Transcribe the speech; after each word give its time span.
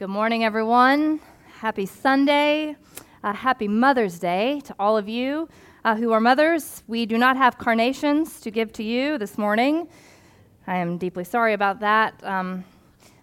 Good 0.00 0.08
morning, 0.08 0.44
everyone. 0.44 1.20
Happy 1.58 1.84
Sunday. 1.84 2.74
Uh, 3.22 3.34
happy 3.34 3.68
Mother's 3.68 4.18
Day 4.18 4.62
to 4.64 4.74
all 4.78 4.96
of 4.96 5.10
you 5.10 5.46
uh, 5.84 5.94
who 5.94 6.10
are 6.12 6.20
mothers. 6.20 6.82
We 6.86 7.04
do 7.04 7.18
not 7.18 7.36
have 7.36 7.58
carnations 7.58 8.40
to 8.40 8.50
give 8.50 8.72
to 8.72 8.82
you 8.82 9.18
this 9.18 9.36
morning. 9.36 9.88
I 10.66 10.76
am 10.76 10.96
deeply 10.96 11.24
sorry 11.24 11.52
about 11.52 11.80
that. 11.80 12.14
Um, 12.24 12.64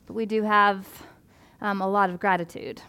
but 0.05 0.13
we 0.13 0.27
do 0.27 0.43
have 0.43 0.85
um, 1.61 1.81
a 1.81 1.87
lot 1.87 2.11
of 2.11 2.19
gratitude 2.19 2.79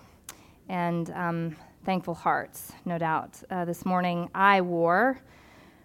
and 0.69 1.09
um, 1.13 1.57
thankful 1.87 2.13
hearts, 2.13 2.73
no 2.85 2.99
doubt. 2.99 3.43
Uh, 3.49 3.65
this 3.65 3.87
morning 3.87 4.29
I 4.35 4.61
wore 4.61 5.23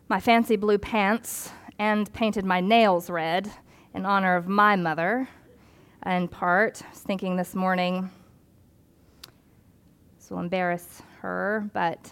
my 0.10 0.20
fancy 0.20 0.58
blue 0.58 0.78
pants 0.78 1.52
and 1.80 2.12
painted 2.12 2.44
my 2.44 2.60
nails 2.60 3.10
red 3.10 3.50
in 3.94 4.06
honor 4.06 4.36
of 4.36 4.50
my 4.50 4.76
mother 4.76 5.30
in 6.06 6.28
part. 6.28 6.82
I 6.86 6.90
was 6.90 7.00
thinking 7.00 7.36
this 7.36 7.56
morning, 7.56 8.10
this 10.18 10.30
will 10.30 10.40
embarrass 10.40 11.02
her, 11.22 11.70
but 11.74 12.12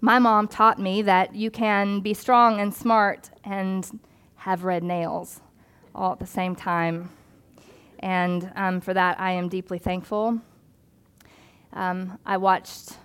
my 0.00 0.18
mom 0.18 0.48
taught 0.48 0.78
me 0.78 1.02
that 1.02 1.34
you 1.34 1.50
can 1.50 2.00
be 2.00 2.14
strong 2.14 2.60
and 2.60 2.74
smart 2.74 3.30
and 3.44 4.00
have 4.36 4.64
red 4.64 4.82
nails 4.82 5.40
all 5.94 6.12
at 6.12 6.18
the 6.18 6.26
same 6.26 6.56
time. 6.56 7.10
And 7.98 8.50
um, 8.56 8.80
for 8.80 8.94
that, 8.94 9.20
I 9.20 9.32
am 9.32 9.48
deeply 9.48 9.78
thankful. 9.78 10.40
Um, 11.72 12.18
I 12.24 12.38
watched 12.38 12.96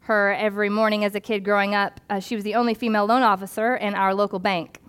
her 0.00 0.34
every 0.34 0.68
morning 0.68 1.04
as 1.04 1.14
a 1.14 1.20
kid 1.20 1.44
growing 1.44 1.74
up. 1.74 2.00
Uh, 2.10 2.18
she 2.18 2.34
was 2.34 2.42
the 2.42 2.56
only 2.56 2.74
female 2.74 3.06
loan 3.06 3.22
officer 3.22 3.76
in 3.76 3.94
our 3.94 4.12
local 4.12 4.40
bank. 4.40 4.80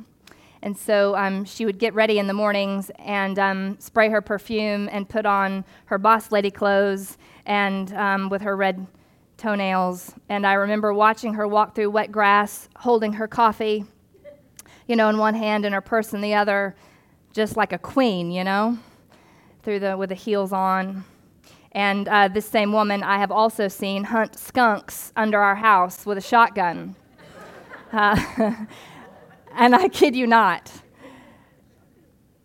And 0.64 0.78
so 0.78 1.16
um, 1.16 1.44
she 1.44 1.66
would 1.66 1.80
get 1.80 1.94
ready 1.94 2.20
in 2.20 2.28
the 2.28 2.34
mornings 2.34 2.92
and 3.00 3.40
um, 3.40 3.80
spray 3.80 4.10
her 4.10 4.22
perfume 4.22 4.90
and 4.92 5.10
put 5.10 5.26
on 5.26 5.66
her 5.86 5.98
boss 5.98 6.32
lady 6.32 6.52
clothes 6.52 7.18
and 7.46 7.92
um, 7.94 8.30
with 8.30 8.42
her 8.44 8.56
red 8.56 8.86
toenails. 9.38 10.14
And 10.30 10.46
I 10.46 10.54
remember 10.54 10.94
watching 10.94 11.34
her 11.34 11.48
walk 11.48 11.74
through 11.74 11.90
wet 11.90 12.12
grass, 12.12 12.70
holding 12.76 13.14
her 13.14 13.28
coffee, 13.28 13.86
you 14.88 14.96
know, 14.96 15.10
in 15.10 15.18
one 15.18 15.34
hand 15.34 15.66
and 15.66 15.74
her 15.74 15.82
purse 15.82 16.14
in 16.14 16.22
the 16.22 16.36
other, 16.36 16.76
just 17.34 17.58
like 17.58 17.74
a 17.74 17.80
queen, 17.80 18.30
you 18.32 18.44
know, 18.44 18.78
through 19.64 19.80
the 19.80 19.98
with 19.98 20.10
the 20.10 20.16
heels 20.16 20.54
on. 20.54 21.04
And 21.72 22.08
uh, 22.08 22.28
this 22.28 22.46
same 22.46 22.72
woman 22.72 23.02
I 23.02 23.18
have 23.18 23.32
also 23.32 23.68
seen 23.68 24.04
hunt 24.04 24.38
skunks 24.38 25.12
under 25.16 25.40
our 25.40 25.56
house 25.56 26.06
with 26.06 26.18
a 26.18 26.22
shotgun. 26.22 26.96
Uh, 27.94 28.54
And 29.56 29.76
I 29.76 29.88
kid 29.88 30.16
you 30.16 30.28
not. 30.28 30.72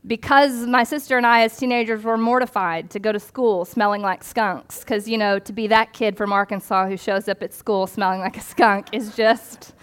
Because 0.06 0.66
my 0.66 0.84
sister 0.84 1.16
and 1.16 1.26
I, 1.26 1.42
as 1.42 1.56
teenagers, 1.56 2.04
were 2.04 2.16
mortified 2.16 2.90
to 2.90 3.00
go 3.00 3.10
to 3.10 3.18
school 3.18 3.64
smelling 3.64 4.02
like 4.02 4.22
skunks. 4.22 4.80
Because, 4.80 5.08
you 5.08 5.18
know, 5.18 5.38
to 5.40 5.52
be 5.52 5.66
that 5.66 5.92
kid 5.92 6.16
from 6.16 6.32
Arkansas 6.32 6.86
who 6.86 6.96
shows 6.96 7.28
up 7.28 7.42
at 7.42 7.52
school 7.52 7.86
smelling 7.86 8.20
like 8.20 8.36
a 8.36 8.40
skunk 8.40 8.88
is 8.92 9.16
just, 9.16 9.74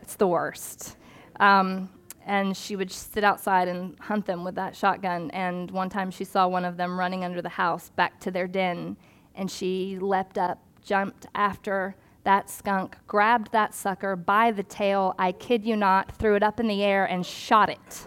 it's 0.00 0.16
the 0.16 0.26
worst. 0.26 0.96
Um, 1.38 1.90
and 2.24 2.56
she 2.56 2.76
would 2.76 2.90
sit 2.90 3.24
outside 3.24 3.68
and 3.68 3.98
hunt 3.98 4.24
them 4.24 4.44
with 4.44 4.54
that 4.54 4.74
shotgun. 4.74 5.30
And 5.32 5.70
one 5.70 5.90
time 5.90 6.10
she 6.10 6.24
saw 6.24 6.48
one 6.48 6.64
of 6.64 6.76
them 6.76 6.98
running 6.98 7.24
under 7.24 7.42
the 7.42 7.48
house 7.48 7.90
back 7.90 8.20
to 8.20 8.30
their 8.30 8.46
den, 8.46 8.96
and 9.34 9.50
she 9.50 9.98
leapt 10.00 10.38
up, 10.38 10.62
jumped 10.82 11.26
after 11.34 11.94
that 12.24 12.48
skunk 12.48 12.96
grabbed 13.06 13.52
that 13.52 13.74
sucker 13.74 14.16
by 14.16 14.50
the 14.50 14.62
tail, 14.62 15.14
I 15.18 15.32
kid 15.32 15.64
you 15.64 15.76
not, 15.76 16.16
threw 16.16 16.36
it 16.36 16.42
up 16.42 16.60
in 16.60 16.68
the 16.68 16.82
air 16.82 17.04
and 17.04 17.26
shot 17.26 17.68
it. 17.68 18.06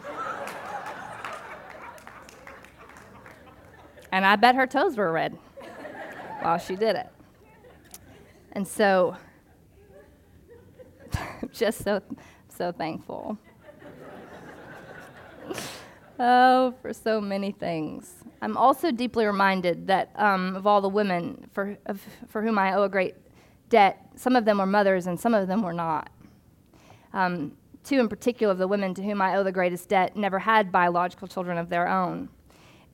and 4.11 4.25
I 4.25 4.35
bet 4.37 4.55
her 4.55 4.65
toes 4.65 4.95
were 4.95 5.11
red 5.11 5.37
while 6.41 6.57
she 6.57 6.75
did 6.75 6.95
it. 6.95 7.09
And 8.53 8.65
so, 8.65 9.17
just 11.51 11.83
so, 11.83 12.01
so 12.47 12.71
thankful. 12.71 13.37
oh, 16.19 16.73
for 16.81 16.93
so 16.93 17.19
many 17.19 17.51
things. 17.51 18.23
I'm 18.41 18.55
also 18.55 18.91
deeply 18.91 19.25
reminded 19.25 19.87
that 19.87 20.11
um, 20.15 20.55
of 20.55 20.65
all 20.65 20.79
the 20.79 20.89
women 20.89 21.49
for, 21.51 21.77
of, 21.85 22.01
for 22.29 22.41
whom 22.41 22.57
I 22.57 22.73
owe 22.73 22.83
a 22.83 22.89
great 22.89 23.15
debt, 23.69 24.04
some 24.15 24.35
of 24.35 24.45
them 24.45 24.57
were 24.57 24.65
mothers 24.65 25.07
and 25.07 25.19
some 25.19 25.33
of 25.33 25.47
them 25.47 25.61
were 25.61 25.73
not. 25.73 26.09
Um, 27.13 27.53
two 27.83 27.99
in 27.99 28.09
particular 28.09 28.51
of 28.51 28.57
the 28.57 28.67
women 28.67 28.93
to 28.95 29.03
whom 29.03 29.21
I 29.21 29.35
owe 29.35 29.43
the 29.43 29.51
greatest 29.51 29.89
debt 29.89 30.17
never 30.17 30.39
had 30.39 30.71
biological 30.71 31.27
children 31.27 31.57
of 31.57 31.69
their 31.69 31.87
own. 31.87 32.29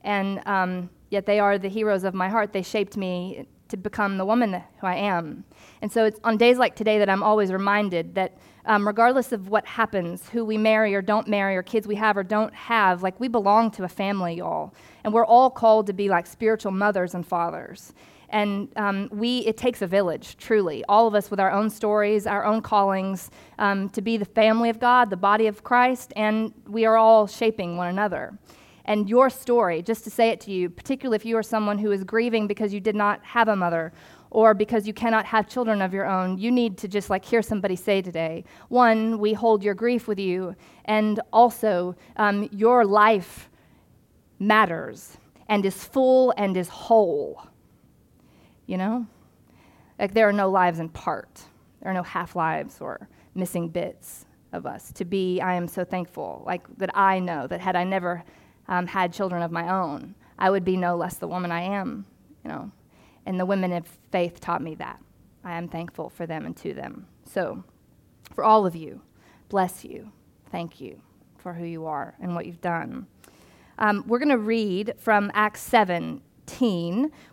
And 0.04 0.46
um, 0.46 0.90
yet 1.10 1.26
they 1.26 1.40
are 1.40 1.58
the 1.58 1.68
heroes 1.68 2.04
of 2.04 2.14
my 2.14 2.28
heart. 2.28 2.52
They 2.52 2.62
shaped 2.62 2.96
me 2.96 3.46
to 3.68 3.76
become 3.76 4.18
the 4.18 4.24
woman 4.24 4.62
who 4.80 4.86
I 4.86 4.96
am. 4.96 5.44
And 5.80 5.90
so 5.90 6.04
it's 6.04 6.20
on 6.24 6.36
days 6.36 6.58
like 6.58 6.76
today 6.76 6.98
that 6.98 7.08
I'm 7.08 7.22
always 7.22 7.50
reminded 7.50 8.14
that 8.16 8.36
um, 8.66 8.86
regardless 8.86 9.32
of 9.32 9.48
what 9.48 9.66
happens, 9.66 10.28
who 10.28 10.44
we 10.44 10.56
marry 10.56 10.94
or 10.94 11.02
don't 11.02 11.26
marry, 11.26 11.56
or 11.56 11.62
kids 11.62 11.86
we 11.86 11.96
have 11.96 12.16
or 12.16 12.22
don't 12.22 12.54
have, 12.54 13.02
like 13.02 13.18
we 13.18 13.28
belong 13.28 13.70
to 13.72 13.84
a 13.84 13.88
family, 13.88 14.34
y'all. 14.34 14.72
And 15.02 15.12
we're 15.12 15.26
all 15.26 15.50
called 15.50 15.86
to 15.88 15.92
be 15.92 16.08
like 16.08 16.26
spiritual 16.26 16.70
mothers 16.70 17.14
and 17.14 17.26
fathers. 17.26 17.92
And 18.32 18.68
um, 18.76 19.10
we, 19.12 19.40
it 19.40 19.58
takes 19.58 19.82
a 19.82 19.86
village, 19.86 20.38
truly, 20.38 20.82
all 20.88 21.06
of 21.06 21.14
us 21.14 21.30
with 21.30 21.38
our 21.38 21.52
own 21.52 21.68
stories, 21.68 22.26
our 22.26 22.44
own 22.44 22.62
callings, 22.62 23.30
um, 23.58 23.90
to 23.90 24.00
be 24.00 24.16
the 24.16 24.24
family 24.24 24.70
of 24.70 24.80
God, 24.80 25.10
the 25.10 25.18
body 25.18 25.46
of 25.46 25.62
Christ, 25.62 26.14
and 26.16 26.52
we 26.66 26.86
are 26.86 26.96
all 26.96 27.26
shaping 27.26 27.76
one 27.76 27.88
another. 27.88 28.36
And 28.86 29.08
your 29.08 29.28
story, 29.30 29.82
just 29.82 30.02
to 30.04 30.10
say 30.10 30.30
it 30.30 30.40
to 30.40 30.50
you, 30.50 30.70
particularly 30.70 31.16
if 31.16 31.26
you 31.26 31.36
are 31.36 31.42
someone 31.42 31.78
who 31.78 31.92
is 31.92 32.04
grieving 32.04 32.46
because 32.46 32.72
you 32.72 32.80
did 32.80 32.96
not 32.96 33.22
have 33.22 33.48
a 33.48 33.54
mother 33.54 33.92
or 34.30 34.54
because 34.54 34.86
you 34.86 34.94
cannot 34.94 35.26
have 35.26 35.46
children 35.46 35.82
of 35.82 35.92
your 35.92 36.06
own, 36.06 36.38
you 36.38 36.50
need 36.50 36.78
to 36.78 36.88
just 36.88 37.10
like 37.10 37.24
hear 37.24 37.42
somebody 37.42 37.76
say 37.76 38.00
today 38.00 38.44
one, 38.68 39.18
we 39.18 39.34
hold 39.34 39.62
your 39.62 39.74
grief 39.74 40.08
with 40.08 40.18
you, 40.18 40.56
and 40.86 41.20
also 41.34 41.94
um, 42.16 42.48
your 42.50 42.86
life 42.86 43.50
matters 44.38 45.18
and 45.48 45.66
is 45.66 45.84
full 45.84 46.32
and 46.38 46.56
is 46.56 46.68
whole 46.68 47.46
you 48.72 48.78
know? 48.78 49.06
Like 49.98 50.14
there 50.14 50.26
are 50.26 50.32
no 50.32 50.48
lives 50.50 50.78
in 50.78 50.88
part, 50.88 51.42
there 51.80 51.90
are 51.90 51.94
no 51.94 52.02
half 52.02 52.34
lives 52.34 52.80
or 52.80 53.06
missing 53.34 53.68
bits 53.68 54.24
of 54.52 54.64
us. 54.64 54.90
To 54.92 55.04
be, 55.04 55.42
I 55.42 55.54
am 55.54 55.68
so 55.68 55.84
thankful, 55.84 56.42
like 56.46 56.62
that 56.78 56.96
I 56.96 57.18
know 57.18 57.46
that 57.46 57.60
had 57.60 57.76
I 57.76 57.84
never 57.84 58.24
um, 58.68 58.86
had 58.86 59.12
children 59.12 59.42
of 59.42 59.52
my 59.52 59.70
own, 59.70 60.14
I 60.38 60.48
would 60.48 60.64
be 60.64 60.78
no 60.78 60.96
less 60.96 61.16
the 61.16 61.28
woman 61.28 61.52
I 61.52 61.60
am, 61.60 62.06
you 62.42 62.50
know. 62.50 62.72
And 63.26 63.38
the 63.38 63.44
women 63.44 63.72
of 63.72 63.86
faith 64.10 64.40
taught 64.40 64.62
me 64.62 64.74
that. 64.76 64.98
I 65.44 65.58
am 65.58 65.68
thankful 65.68 66.08
for 66.08 66.26
them 66.26 66.46
and 66.46 66.56
to 66.56 66.72
them. 66.72 67.06
So, 67.26 67.62
for 68.34 68.42
all 68.42 68.64
of 68.64 68.74
you, 68.74 69.02
bless 69.50 69.84
you. 69.84 70.10
Thank 70.50 70.80
you 70.80 71.02
for 71.36 71.52
who 71.52 71.66
you 71.66 71.84
are 71.84 72.14
and 72.20 72.34
what 72.34 72.46
you've 72.46 72.62
done. 72.62 73.06
Um, 73.78 74.04
we're 74.06 74.18
going 74.18 74.30
to 74.30 74.38
read 74.38 74.94
from 74.96 75.30
Acts 75.34 75.60
7 75.60 76.22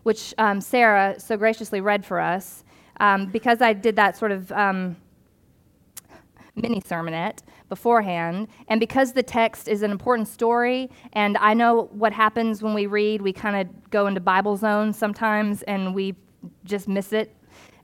which 0.03 0.33
um, 0.37 0.61
Sarah 0.61 1.19
so 1.19 1.37
graciously 1.37 1.81
read 1.81 2.05
for 2.05 2.19
us. 2.19 2.63
Um, 2.99 3.27
because 3.27 3.61
I 3.61 3.73
did 3.73 3.95
that 3.95 4.17
sort 4.17 4.31
of 4.31 4.51
um, 4.51 4.97
mini 6.55 6.81
sermonette 6.81 7.39
beforehand, 7.69 8.47
and 8.67 8.79
because 8.79 9.13
the 9.13 9.23
text 9.23 9.67
is 9.67 9.83
an 9.83 9.91
important 9.91 10.27
story, 10.27 10.89
and 11.13 11.37
I 11.37 11.53
know 11.53 11.89
what 11.91 12.11
happens 12.11 12.61
when 12.61 12.73
we 12.73 12.87
read, 12.87 13.21
we 13.21 13.31
kind 13.31 13.55
of 13.55 13.89
go 13.89 14.07
into 14.07 14.19
Bible 14.19 14.57
zone 14.57 14.91
sometimes 14.91 15.61
and 15.63 15.93
we 15.95 16.15
just 16.65 16.87
miss 16.87 17.13
it 17.13 17.35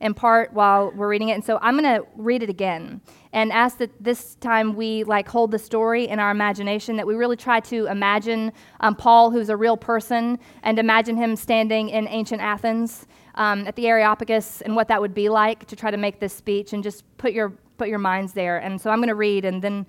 in 0.02 0.14
part 0.14 0.54
while 0.54 0.92
we're 0.96 1.08
reading 1.08 1.30
it. 1.30 1.34
And 1.34 1.44
so 1.44 1.60
I'm 1.62 1.78
going 1.80 1.96
to 1.96 2.06
read 2.16 2.44
it 2.44 2.50
again 2.50 3.02
and 3.36 3.52
ask 3.52 3.80
that 3.80 3.92
this 4.02 4.36
time 4.36 4.78
we 4.78 5.04
like 5.04 5.28
hold 5.28 5.52
the 5.52 5.60
story 5.60 6.08
in 6.08 6.20
our 6.20 6.32
imagination, 6.32 6.96
that 6.96 7.06
we 7.06 7.16
really 7.16 7.36
try 7.36 7.60
to 7.60 7.86
imagine 7.88 8.54
um, 8.80 8.96
Paul, 8.96 9.30
who's 9.30 9.50
a 9.50 9.58
real 9.58 9.76
person, 9.76 10.40
and 10.64 10.80
imagine 10.80 11.18
him 11.18 11.36
standing 11.36 11.90
in 11.90 12.08
ancient 12.08 12.42
Athens 12.42 13.06
um, 13.36 13.68
at 13.68 13.76
the 13.76 13.88
Areopagus 13.88 14.62
and 14.62 14.74
what 14.74 14.88
that 14.88 15.02
would 15.02 15.14
be 15.14 15.28
like 15.28 15.66
to 15.68 15.76
try 15.76 15.92
to 15.92 15.98
make 15.98 16.22
this 16.22 16.32
speech 16.32 16.72
and 16.72 16.82
just 16.82 17.04
put 17.18 17.34
your, 17.34 17.50
put 17.78 17.90
your 17.90 18.00
minds 18.00 18.32
there. 18.32 18.60
And 18.60 18.80
so 18.80 18.90
I'm 18.90 19.00
going 19.00 19.10
to 19.10 19.16
read 19.16 19.44
and 19.44 19.62
then 19.62 19.86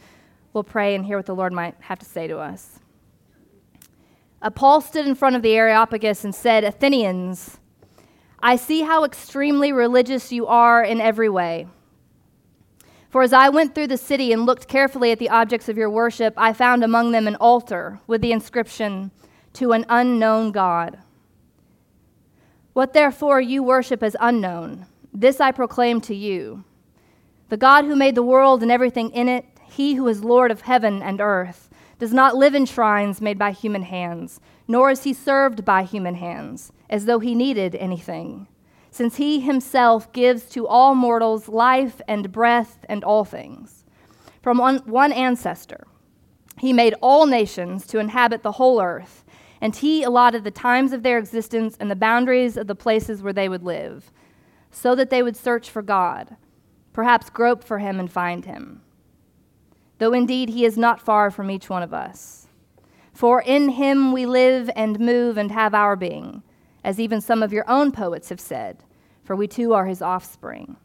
we'll 0.53 0.65
pray 0.65 0.97
and 0.97 1.07
hear 1.07 1.17
what 1.17 1.27
the 1.27 1.35
Lord 1.37 1.53
might 1.53 1.77
have 1.79 2.01
to 2.01 2.05
say 2.05 2.27
to 2.27 2.39
us. 2.39 2.81
Uh, 4.43 4.51
Paul 4.51 4.81
stood 4.81 5.07
in 5.07 5.15
front 5.15 5.37
of 5.37 5.43
the 5.43 5.55
Areopagus 5.55 6.25
and 6.25 6.35
said, 6.35 6.65
Athenians, 6.65 7.59
I 8.41 8.57
see 8.57 8.83
how 8.83 9.05
extremely 9.05 9.71
religious 9.71 10.33
you 10.33 10.49
are 10.49 10.83
in 10.83 11.01
every 11.01 11.29
way. 11.29 11.69
For 13.09 13.23
as 13.23 13.33
I 13.33 13.49
went 13.49 13.75
through 13.75 13.87
the 13.87 13.97
city 13.97 14.33
and 14.33 14.45
looked 14.45 14.69
carefully 14.69 15.13
at 15.13 15.19
the 15.19 15.31
objects 15.31 15.69
of 15.69 15.77
your 15.77 15.91
worship, 15.91 16.35
I 16.37 16.53
found 16.53 16.83
among 16.83 17.13
them 17.13 17.27
an 17.27 17.37
altar 17.37 18.01
with 18.07 18.21
the 18.21 18.33
inscription, 18.33 19.11
To 19.55 19.73
an 19.73 19.87
unknown 19.89 20.53
God. 20.53 20.99
What 22.73 22.93
therefore 22.93 23.41
you 23.41 23.63
worship 23.63 24.03
as 24.03 24.17
unknown, 24.21 24.87
this 25.13 25.41
I 25.41 25.51
proclaim 25.51 26.01
to 26.03 26.15
you. 26.15 26.65
The 27.49 27.57
God 27.57 27.85
who 27.85 27.97
made 27.97 28.15
the 28.15 28.23
world 28.23 28.63
and 28.63 28.71
everything 28.71 29.11
in 29.11 29.29
it, 29.29 29.47
he 29.65 29.95
who 29.95 30.07
is 30.09 30.25
Lord 30.25 30.51
of 30.51 30.63
heaven 30.63 31.03
and 31.03 31.21
earth, 31.21 31.71
does 31.99 32.13
not 32.13 32.37
live 32.37 32.55
in 32.55 32.67
shrines 32.67 33.21
made 33.21 33.39
by 33.39 33.53
human 33.53 33.83
hands, 33.83 34.41
nor 34.69 34.91
is 34.91 35.05
he 35.05 35.15
served 35.15 35.65
by 35.65 35.85
human 35.85 36.17
hands, 36.17 36.73
as 36.91 37.07
though 37.07 37.19
he 37.19 37.35
needed 37.35 37.75
anything, 37.77 38.47
since 38.97 39.17
he 39.17 39.41
himself 39.41 40.13
gives 40.13 40.47
to 40.51 40.67
all 40.67 40.95
mortals 40.95 41.49
life 41.49 42.01
and 42.09 42.33
breath 42.33 42.85
and 42.89 43.05
all 43.05 43.25
things. 43.25 43.85
From 44.43 44.59
one, 44.59 44.79
one 44.87 45.13
ancestor, 45.13 45.87
he 46.59 46.73
made 46.73 46.95
all 47.01 47.27
nations 47.27 47.87
to 47.89 47.99
inhabit 47.99 48.43
the 48.43 48.53
whole 48.53 48.81
earth, 48.81 49.25
and 49.61 49.77
he 49.77 50.03
allotted 50.03 50.45
the 50.45 50.51
times 50.51 50.93
of 50.93 51.03
their 51.03 51.19
existence 51.19 51.77
and 51.79 51.91
the 51.91 51.97
boundaries 51.97 52.57
of 52.57 52.67
the 52.67 52.75
places 52.75 53.23
where 53.23 53.33
they 53.33 53.49
would 53.49 53.63
live, 53.63 54.11
so 54.71 54.95
that 54.95 55.11
they 55.11 55.23
would 55.23 55.37
search 55.37 55.71
for 55.71 55.83
God, 55.83 56.37
perhaps 56.93 57.31
grope 57.31 57.63
for 57.63 57.79
him 57.79 58.01
and 58.01 58.11
find 58.11 58.47
him 58.47 58.81
though 59.99 60.13
indeed 60.13 60.51
he 60.51 60.65
is 60.65 60.77
not 60.77 61.01
far 61.01 61.31
from 61.31 61.51
each 61.51 61.71
one 61.71 61.83
of 61.83 61.95
us. 61.95 62.47
For 63.13 63.41
in 63.41 63.71
him 63.71 64.13
we 64.13 64.27
live 64.27 64.69
and 64.77 65.01
move 65.01 65.39
and 65.39 65.51
have 65.51 65.75
our 65.75 65.97
being, 65.97 66.43
as 66.85 67.01
even 67.01 67.21
some 67.21 67.43
of 67.43 67.53
your 67.53 67.69
own 67.69 67.93
poets 67.93 68.29
have 68.29 68.41
said, 68.41 68.85
for 69.27 69.37
we 69.37 69.49
too 69.49 69.75
are 69.75 69.87
his 69.87 70.01
offspring. 70.01 70.77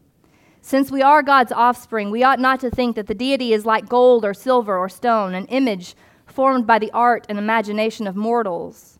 Since 0.60 0.90
we 0.90 1.00
are 1.00 1.22
God's 1.22 1.52
offspring, 1.52 2.10
we 2.10 2.22
ought 2.22 2.40
not 2.40 2.60
to 2.60 2.70
think 2.70 2.96
that 2.96 3.06
the 3.06 3.14
deity 3.14 3.52
is 3.52 3.64
like 3.64 3.88
gold 3.88 4.24
or 4.24 4.34
silver 4.34 4.76
or 4.76 4.88
stone, 4.88 5.34
an 5.34 5.46
image 5.46 5.94
formed 6.26 6.66
by 6.66 6.78
the 6.78 6.90
art 6.90 7.24
and 7.28 7.38
imagination 7.38 8.06
of 8.06 8.16
mortals. 8.16 8.98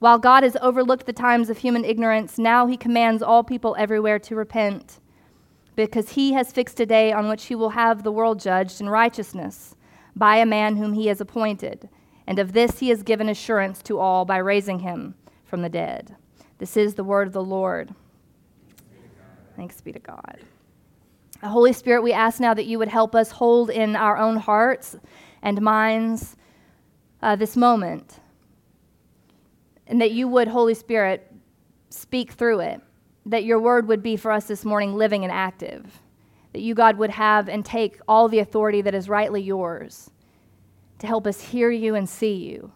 While 0.00 0.18
God 0.18 0.42
has 0.42 0.56
overlooked 0.60 1.06
the 1.06 1.12
times 1.12 1.48
of 1.48 1.58
human 1.58 1.84
ignorance, 1.84 2.36
now 2.36 2.66
he 2.66 2.76
commands 2.76 3.22
all 3.22 3.42
people 3.42 3.76
everywhere 3.78 4.18
to 4.18 4.36
repent 4.36 5.00
because 5.76 6.10
he 6.10 6.32
has 6.34 6.52
fixed 6.52 6.78
a 6.80 6.86
day 6.86 7.12
on 7.12 7.28
which 7.28 7.46
he 7.46 7.54
will 7.54 7.70
have 7.70 8.02
the 8.02 8.12
world 8.12 8.38
judged 8.38 8.80
in 8.80 8.88
righteousness 8.88 9.74
by 10.14 10.36
a 10.36 10.46
man 10.46 10.76
whom 10.76 10.92
he 10.92 11.06
has 11.06 11.20
appointed. 11.20 11.88
And 12.26 12.38
of 12.38 12.52
this 12.52 12.78
he 12.78 12.88
has 12.90 13.02
given 13.02 13.28
assurance 13.28 13.82
to 13.82 13.98
all 13.98 14.24
by 14.24 14.36
raising 14.38 14.80
him 14.80 15.14
from 15.44 15.62
the 15.62 15.68
dead. 15.68 16.16
This 16.58 16.76
is 16.76 16.94
the 16.94 17.04
word 17.04 17.26
of 17.26 17.32
the 17.32 17.42
Lord. 17.42 17.94
Thanks 19.56 19.80
be 19.80 19.92
to 19.92 19.98
God. 19.98 20.38
Holy 21.42 21.72
Spirit, 21.72 22.02
we 22.02 22.12
ask 22.12 22.40
now 22.40 22.54
that 22.54 22.66
you 22.66 22.78
would 22.78 22.88
help 22.88 23.14
us 23.14 23.30
hold 23.30 23.70
in 23.70 23.96
our 23.96 24.16
own 24.16 24.36
hearts 24.36 24.96
and 25.42 25.60
minds 25.60 26.36
uh, 27.22 27.36
this 27.36 27.56
moment, 27.56 28.20
and 29.86 30.00
that 30.00 30.12
you 30.12 30.26
would, 30.28 30.48
Holy 30.48 30.74
Spirit, 30.74 31.30
speak 31.90 32.32
through 32.32 32.60
it 32.60 32.80
that 33.26 33.44
your 33.44 33.58
word 33.58 33.88
would 33.88 34.02
be 34.02 34.16
for 34.16 34.30
us 34.30 34.46
this 34.46 34.64
morning 34.64 34.94
living 34.94 35.24
and 35.24 35.32
active. 35.32 36.00
That 36.52 36.60
you, 36.60 36.74
God, 36.74 36.98
would 36.98 37.10
have 37.10 37.48
and 37.48 37.64
take 37.64 37.98
all 38.06 38.28
the 38.28 38.38
authority 38.38 38.82
that 38.82 38.94
is 38.94 39.08
rightly 39.08 39.42
yours 39.42 40.10
to 40.98 41.06
help 41.06 41.26
us 41.26 41.40
hear 41.40 41.70
you 41.70 41.94
and 41.94 42.08
see 42.08 42.34
you. 42.34 42.72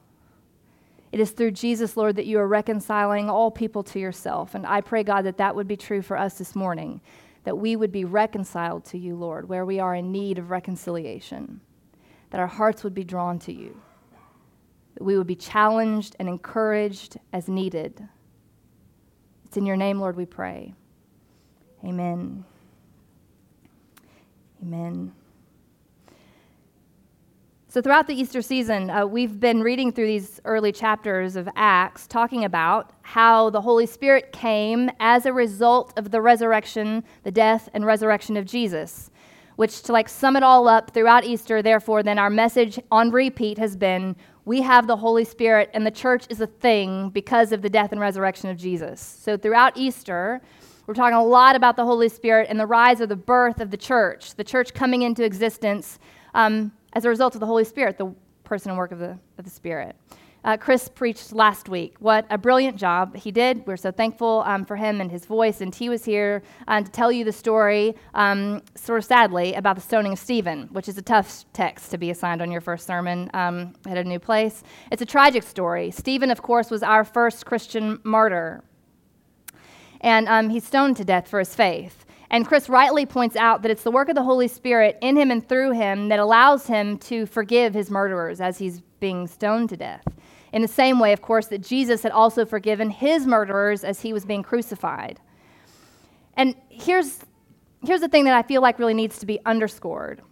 It 1.11 1.21
is 1.21 1.31
through 1.31 1.53
Jesus, 1.53 1.97
Lord, 1.97 2.17
that 2.17 2.27
you 2.27 2.39
are 2.39 2.49
reconciling 2.49 3.31
all 3.31 3.51
people 3.51 3.83
to 3.85 3.99
yourself. 3.99 4.55
And 4.55 4.67
I 4.67 4.81
pray, 4.81 5.03
God, 5.03 5.23
that 5.23 5.39
that 5.39 5.55
would 5.55 5.69
be 5.69 5.77
true 5.77 6.03
for 6.03 6.17
us 6.17 6.39
this 6.39 6.55
morning, 6.55 7.01
that 7.45 7.57
we 7.57 7.77
would 7.77 7.93
be 7.93 8.05
reconciled 8.05 8.85
to 8.87 8.99
you, 8.99 9.17
Lord, 9.17 9.49
where 9.49 9.65
we 9.65 9.81
are 9.81 9.95
in 9.95 10.13
need 10.13 10.39
of 10.39 10.51
reconciliation, 10.51 11.61
that 12.31 12.41
our 12.41 12.47
hearts 12.47 12.85
would 12.85 12.95
be 12.95 13.05
drawn 13.05 13.39
to 13.41 13.53
you, 13.53 13.81
that 14.95 15.03
we 15.03 15.17
would 15.17 15.27
be 15.27 15.37
challenged 15.37 16.15
and 16.19 16.29
encouraged 16.29 17.19
as 17.33 17.49
needed 17.49 18.09
it's 19.49 19.57
in 19.57 19.65
your 19.65 19.77
name, 19.77 19.99
Lord, 19.99 20.15
we 20.15 20.27
pray. 20.27 20.75
Amen. 21.83 22.45
Amen. 24.63 25.13
So, 27.79 27.83
throughout 27.83 28.09
the 28.09 28.21
Easter 28.21 28.43
season, 28.43 28.91
uh, 28.91 29.07
we've 29.07 29.39
been 29.39 29.63
reading 29.63 29.93
through 29.93 30.09
these 30.09 30.41
early 30.45 30.73
chapters 30.73 31.37
of 31.37 31.49
Acts, 31.55 32.09
talking 32.09 32.45
about 32.45 32.91
how 33.03 33.51
the 33.51 33.61
Holy 33.61 33.87
Spirit 33.87 34.33
came 34.33 34.91
as 34.99 35.27
a 35.27 35.33
result 35.33 35.97
of 35.97 36.11
the 36.11 36.21
resurrection, 36.21 37.05
the 37.23 37.31
death, 37.31 37.69
and 37.75 37.87
resurrection 37.87 38.37
of 38.37 38.47
Jesus. 38.47 39.13
Which, 39.55 39.83
to 39.83 39.93
like 39.93 40.09
sum 40.09 40.35
it 40.35 40.43
all 40.43 40.67
up 40.67 40.91
throughout 40.91 41.23
Easter, 41.23 41.63
therefore, 41.63 42.03
then 42.03 42.19
our 42.19 42.31
message 42.31 42.81
on 42.91 43.13
repeat 43.13 43.59
has 43.59 43.77
been 43.77 44.17
we 44.45 44.61
have 44.63 44.89
the 44.89 44.97
Holy 44.97 45.25
Spirit, 45.25 45.71
and 45.73 45.87
the 45.87 45.93
church 45.93 46.25
is 46.31 46.41
a 46.41 46.49
thing 46.49 47.11
because 47.11 47.53
of 47.53 47.63
the 47.63 47.71
death 47.71 47.93
and 47.93 48.01
resurrection 48.01 48.51
of 48.51 48.57
Jesus. 48.57 49.01
So 49.01 49.37
throughout 49.37 49.77
Easter, 49.77 50.41
we're 50.89 50.95
talking 50.95 51.15
a 51.15 51.25
lot 51.25 51.55
about 51.55 51.77
the 51.77 51.85
Holy 51.85 52.09
Spirit 52.09 52.49
and 52.51 52.59
the 52.59 52.67
rise 52.67 53.01
or 53.01 53.07
the 53.07 53.15
birth 53.15 53.61
of 53.61 53.71
the 53.71 53.77
church, 53.77 54.35
the 54.35 54.43
church 54.43 54.75
coming 54.75 55.03
into 55.03 55.23
existence 55.23 56.01
um, 56.35 56.73
as 56.93 57.05
a 57.05 57.09
result 57.09 57.35
of 57.35 57.41
the 57.41 57.47
Holy 57.47 57.65
Spirit, 57.65 57.99
the 57.99 58.15
person 58.45 58.71
and 58.71 58.79
work 58.79 58.93
of 58.93 58.99
the, 58.99 59.19
of 59.39 59.45
the 59.45 59.51
Spirit. 59.51 59.97
Uh, 60.45 60.57
Chris 60.57 60.89
preached 60.89 61.33
last 61.33 61.69
week. 61.69 61.97
What 61.99 62.25
a 62.31 62.39
brilliant 62.39 62.77
job 62.77 63.17
he 63.17 63.33
did. 63.33 63.67
We're 63.67 63.77
so 63.77 63.91
thankful 63.91 64.45
um, 64.47 64.65
for 64.65 64.77
him 64.77 65.01
and 65.01 65.11
his 65.11 65.27
voice. 65.27 65.61
And 65.61 65.75
he 65.75 65.89
was 65.89 66.05
here 66.05 66.43
um, 66.69 66.85
to 66.85 66.91
tell 66.91 67.11
you 67.11 67.25
the 67.25 67.33
story, 67.33 67.95
um, 68.15 68.63
sort 68.75 69.01
of 69.01 69.05
sadly, 69.05 69.55
about 69.55 69.75
the 69.75 69.83
stoning 69.83 70.13
of 70.13 70.19
Stephen, 70.19 70.69
which 70.71 70.89
is 70.89 70.97
a 70.97 71.03
tough 71.03 71.45
text 71.53 71.91
to 71.91 71.99
be 71.99 72.11
assigned 72.11 72.41
on 72.41 72.53
your 72.53 72.61
first 72.61 72.87
sermon 72.87 73.31
um, 73.35 73.75
at 73.87 73.99
a 73.99 74.05
new 74.05 74.21
place. 74.21 74.63
It's 74.93 75.03
a 75.03 75.07
tragic 75.07 75.43
story. 75.43 75.91
Stephen, 75.91 76.31
of 76.31 76.41
course, 76.41 76.71
was 76.71 76.83
our 76.83 77.05
first 77.05 77.45
Christian 77.45 78.01
martyr. 78.05 78.63
And 80.01 80.29
um, 80.29 80.51
he's 80.51 80.65
stoned 80.65 80.97
to 80.99 81.05
death 81.05 81.29
for 81.29 81.41
his 81.41 81.55
faith. 81.55 82.07
And 82.31 82.47
Chris 82.47 82.69
rightly 82.69 83.07
points 83.07 83.37
out 83.37 83.63
that 83.63 83.71
it's 83.71 83.83
the 83.83 83.91
work 83.91 84.09
of 84.09 84.15
the 84.15 84.23
Holy 84.23 84.49
Spirit 84.49 84.99
in 85.01 85.17
him 85.17 85.31
and 85.31 85.47
through 85.47 85.73
him 85.73 86.09
that 86.09 86.19
allows 86.19 86.67
him 86.67 86.99
to 86.99 87.25
forgive 87.27 87.73
his 87.73 87.91
murderers 87.91 88.41
as 88.41 88.59
he's 88.59 88.81
being 89.01 89.27
stoned 89.27 89.71
to 89.71 89.77
death. 89.77 90.05
In 90.53 90.63
the 90.63 90.69
same 90.69 90.99
way, 90.99 91.13
of 91.13 91.23
course, 91.23 91.47
that 91.47 91.63
Jesus 91.63 92.03
had 92.03 92.13
also 92.13 92.45
forgiven 92.45 92.91
his 92.91 93.27
murderers 93.27 93.85
as 93.85 94.01
he 94.01 94.13
was 94.13 94.25
being 94.25 94.43
crucified. 94.43 95.21
And 96.35 96.55
here's, 96.69 97.21
here's 97.85 98.01
the 98.01 98.09
thing 98.09 98.25
that 98.25 98.35
I 98.35 98.43
feel 98.43 98.63
like 98.63 98.79
really 98.79 98.95
needs 98.95 99.19
to 99.21 99.27
be 99.27 99.41
underscored. 99.45 100.23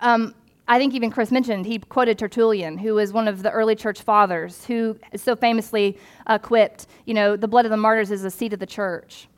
Um, 0.00 0.34
I 0.68 0.78
think 0.78 0.94
even 0.94 1.10
Chris 1.10 1.30
mentioned, 1.30 1.66
he 1.66 1.78
quoted 1.78 2.18
Tertullian, 2.18 2.78
who 2.78 2.94
was 2.94 3.12
one 3.12 3.26
of 3.26 3.42
the 3.42 3.50
early 3.50 3.74
church 3.74 4.02
fathers, 4.02 4.64
who 4.66 4.98
so 5.16 5.34
famously 5.34 5.98
uh, 6.26 6.38
quipped, 6.38 6.86
you 7.06 7.14
know, 7.14 7.36
the 7.36 7.48
blood 7.48 7.64
of 7.64 7.70
the 7.70 7.76
martyrs 7.76 8.10
is 8.10 8.22
the 8.22 8.30
seed 8.30 8.52
of 8.52 8.60
the 8.60 8.66
church. 8.66 9.28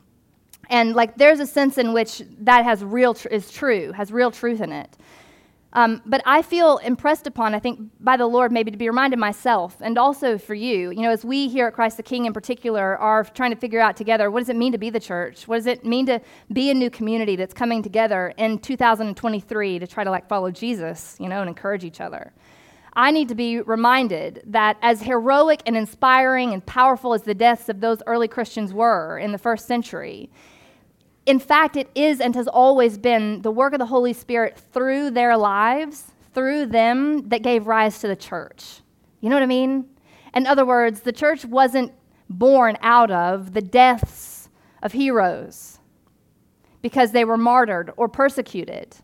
And 0.71 0.95
like 0.95 1.17
there's 1.17 1.41
a 1.41 1.45
sense 1.45 1.77
in 1.77 1.93
which 1.93 2.23
that 2.39 2.63
has 2.63 2.83
real 2.83 3.13
tr- 3.13 3.27
is 3.27 3.51
true, 3.51 3.91
has 3.91 4.11
real 4.11 4.31
truth 4.31 4.61
in 4.61 4.71
it. 4.71 4.97
Um, 5.73 6.01
but 6.05 6.21
I 6.25 6.41
feel 6.41 6.77
impressed 6.79 7.27
upon, 7.27 7.55
I 7.55 7.59
think, 7.59 7.79
by 7.99 8.17
the 8.17 8.25
Lord, 8.25 8.51
maybe 8.51 8.71
to 8.71 8.77
be 8.77 8.89
reminded 8.89 9.19
myself 9.19 9.77
and 9.79 9.97
also 9.97 10.37
for 10.37 10.53
you. 10.53 10.91
You 10.91 11.01
know, 11.01 11.11
as 11.11 11.23
we 11.23 11.47
here 11.47 11.67
at 11.67 11.73
Christ 11.73 11.97
the 11.97 12.03
King 12.03 12.25
in 12.25 12.33
particular 12.33 12.97
are 12.97 13.23
trying 13.23 13.51
to 13.51 13.57
figure 13.57 13.79
out 13.79 13.95
together 13.95 14.31
what 14.31 14.39
does 14.39 14.49
it 14.49 14.55
mean 14.55 14.71
to 14.71 14.77
be 14.77 14.89
the 14.89 14.99
church? 14.99 15.47
What 15.47 15.57
does 15.57 15.67
it 15.67 15.85
mean 15.85 16.05
to 16.07 16.19
be 16.51 16.69
a 16.71 16.73
new 16.73 16.89
community 16.89 17.35
that's 17.35 17.53
coming 17.53 17.83
together 17.83 18.33
in 18.37 18.57
2023 18.59 19.79
to 19.79 19.87
try 19.87 20.03
to 20.03 20.11
like 20.11 20.27
follow 20.27 20.51
Jesus, 20.51 21.15
you 21.19 21.29
know, 21.29 21.41
and 21.41 21.49
encourage 21.49 21.85
each 21.85 22.01
other? 22.01 22.33
I 22.93 23.11
need 23.11 23.29
to 23.29 23.35
be 23.35 23.61
reminded 23.61 24.43
that 24.47 24.77
as 24.81 25.01
heroic 25.01 25.61
and 25.65 25.77
inspiring 25.77 26.51
and 26.51 26.65
powerful 26.65 27.13
as 27.13 27.23
the 27.23 27.33
deaths 27.33 27.69
of 27.69 27.79
those 27.79 28.03
early 28.05 28.27
Christians 28.27 28.73
were 28.73 29.17
in 29.17 29.31
the 29.31 29.37
first 29.37 29.67
century, 29.67 30.29
in 31.25 31.39
fact, 31.39 31.75
it 31.75 31.89
is 31.93 32.19
and 32.19 32.35
has 32.35 32.47
always 32.47 32.97
been 32.97 33.41
the 33.41 33.51
work 33.51 33.73
of 33.73 33.79
the 33.79 33.85
Holy 33.85 34.13
Spirit 34.13 34.59
through 34.73 35.11
their 35.11 35.37
lives, 35.37 36.11
through 36.33 36.67
them, 36.67 37.29
that 37.29 37.43
gave 37.43 37.67
rise 37.67 37.99
to 37.99 38.07
the 38.07 38.15
church. 38.15 38.81
You 39.19 39.29
know 39.29 39.35
what 39.35 39.43
I 39.43 39.47
mean? 39.47 39.85
In 40.33 40.47
other 40.47 40.65
words, 40.65 41.01
the 41.01 41.11
church 41.11 41.45
wasn't 41.45 41.91
born 42.29 42.77
out 42.81 43.11
of 43.11 43.53
the 43.53 43.61
deaths 43.61 44.49
of 44.81 44.93
heroes 44.93 45.79
because 46.81 47.11
they 47.11 47.25
were 47.25 47.37
martyred 47.37 47.91
or 47.97 48.07
persecuted. 48.07 48.95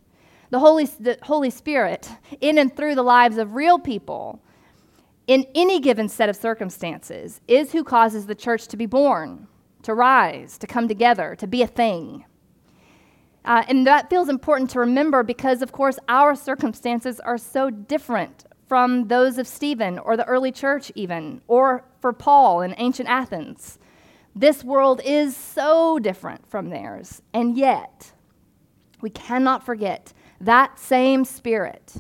The 0.50 0.60
Holy, 0.60 0.86
the 0.86 1.20
Holy 1.22 1.50
Spirit, 1.50 2.10
in 2.42 2.58
and 2.58 2.76
through 2.76 2.96
the 2.96 3.04
lives 3.04 3.38
of 3.38 3.54
real 3.54 3.78
people, 3.78 4.42
in 5.28 5.46
any 5.54 5.80
given 5.80 6.08
set 6.10 6.30
of 6.30 6.36
circumstances, 6.36 7.42
is 7.48 7.74
who 7.74 7.84
causes 7.84 8.26
the 8.26 8.34
church 8.34 8.68
to 8.70 8.78
be 8.78 8.86
born 8.86 9.48
to 9.88 9.94
rise, 9.94 10.58
to 10.58 10.68
come 10.68 10.90
together, 10.90 11.34
to 11.34 11.48
be 11.48 11.62
a 11.62 11.68
thing. 11.68 12.26
Uh, 13.46 13.64
and 13.70 13.88
that 13.88 14.10
feels 14.10 14.28
important 14.28 14.70
to 14.70 14.80
remember 14.80 15.24
because, 15.24 15.62
of 15.62 15.72
course, 15.72 15.98
our 16.10 16.36
circumstances 16.36 17.22
are 17.22 17.38
so 17.38 17.70
different 17.70 18.44
from 18.68 19.08
those 19.08 19.38
of 19.38 19.48
Stephen 19.48 19.98
or 19.98 20.18
the 20.18 20.26
early 20.26 20.52
church, 20.52 20.92
even, 20.94 21.42
or 21.48 21.86
for 22.02 22.12
Paul 22.12 22.62
in 22.62 22.76
ancient 22.78 23.08
Athens. 23.08 23.80
This 24.36 24.62
world 24.62 25.00
is 25.06 25.38
so 25.38 26.00
different 26.00 26.46
from 26.50 26.70
theirs. 26.70 27.22
And 27.34 27.58
yet, 27.58 28.12
we 29.00 29.10
cannot 29.10 29.66
forget 29.66 30.12
that 30.42 30.78
same 30.78 31.24
Spirit 31.24 31.94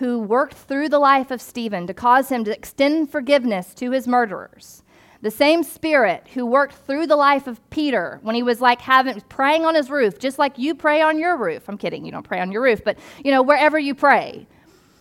who 0.00 0.20
worked 0.20 0.54
through 0.54 0.90
the 0.90 0.98
life 0.98 1.30
of 1.30 1.40
Stephen 1.40 1.86
to 1.86 1.94
cause 1.94 2.28
him 2.28 2.44
to 2.44 2.52
extend 2.52 3.10
forgiveness 3.10 3.72
to 3.72 3.90
his 3.90 4.06
murderers 4.06 4.82
the 5.22 5.30
same 5.30 5.62
spirit 5.62 6.26
who 6.32 6.46
worked 6.46 6.74
through 6.86 7.06
the 7.06 7.16
life 7.16 7.46
of 7.46 7.60
Peter 7.70 8.20
when 8.22 8.34
he 8.34 8.42
was 8.42 8.60
like 8.60 8.80
having 8.80 9.20
praying 9.28 9.64
on 9.64 9.74
his 9.74 9.90
roof, 9.90 10.18
just 10.18 10.38
like 10.38 10.58
you 10.58 10.74
pray 10.74 11.02
on 11.02 11.18
your 11.18 11.36
roof. 11.36 11.68
I'm 11.68 11.76
kidding, 11.76 12.04
you 12.04 12.12
don't 12.12 12.26
pray 12.26 12.40
on 12.40 12.50
your 12.50 12.62
roof, 12.62 12.82
but 12.84 12.98
you 13.22 13.30
know, 13.30 13.42
wherever 13.42 13.78
you 13.78 13.94
pray, 13.94 14.46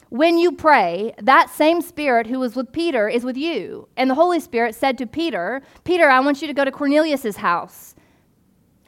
when 0.10 0.38
you 0.40 0.52
pray, 0.52 1.14
that 1.22 1.50
same 1.52 1.82
Spirit 1.82 2.28
who 2.28 2.40
was 2.40 2.56
with 2.56 2.72
Peter 2.72 3.08
is 3.08 3.24
with 3.24 3.38
you. 3.38 3.88
And 3.96 4.10
the 4.10 4.16
Holy 4.16 4.40
Spirit 4.40 4.74
said 4.74 4.98
to 4.98 5.06
Peter, 5.06 5.62
Peter, 5.84 6.10
I 6.10 6.20
want 6.20 6.42
you 6.42 6.48
to 6.48 6.54
go 6.54 6.66
to 6.66 6.72
Cornelius' 6.72 7.38
house. 7.38 7.94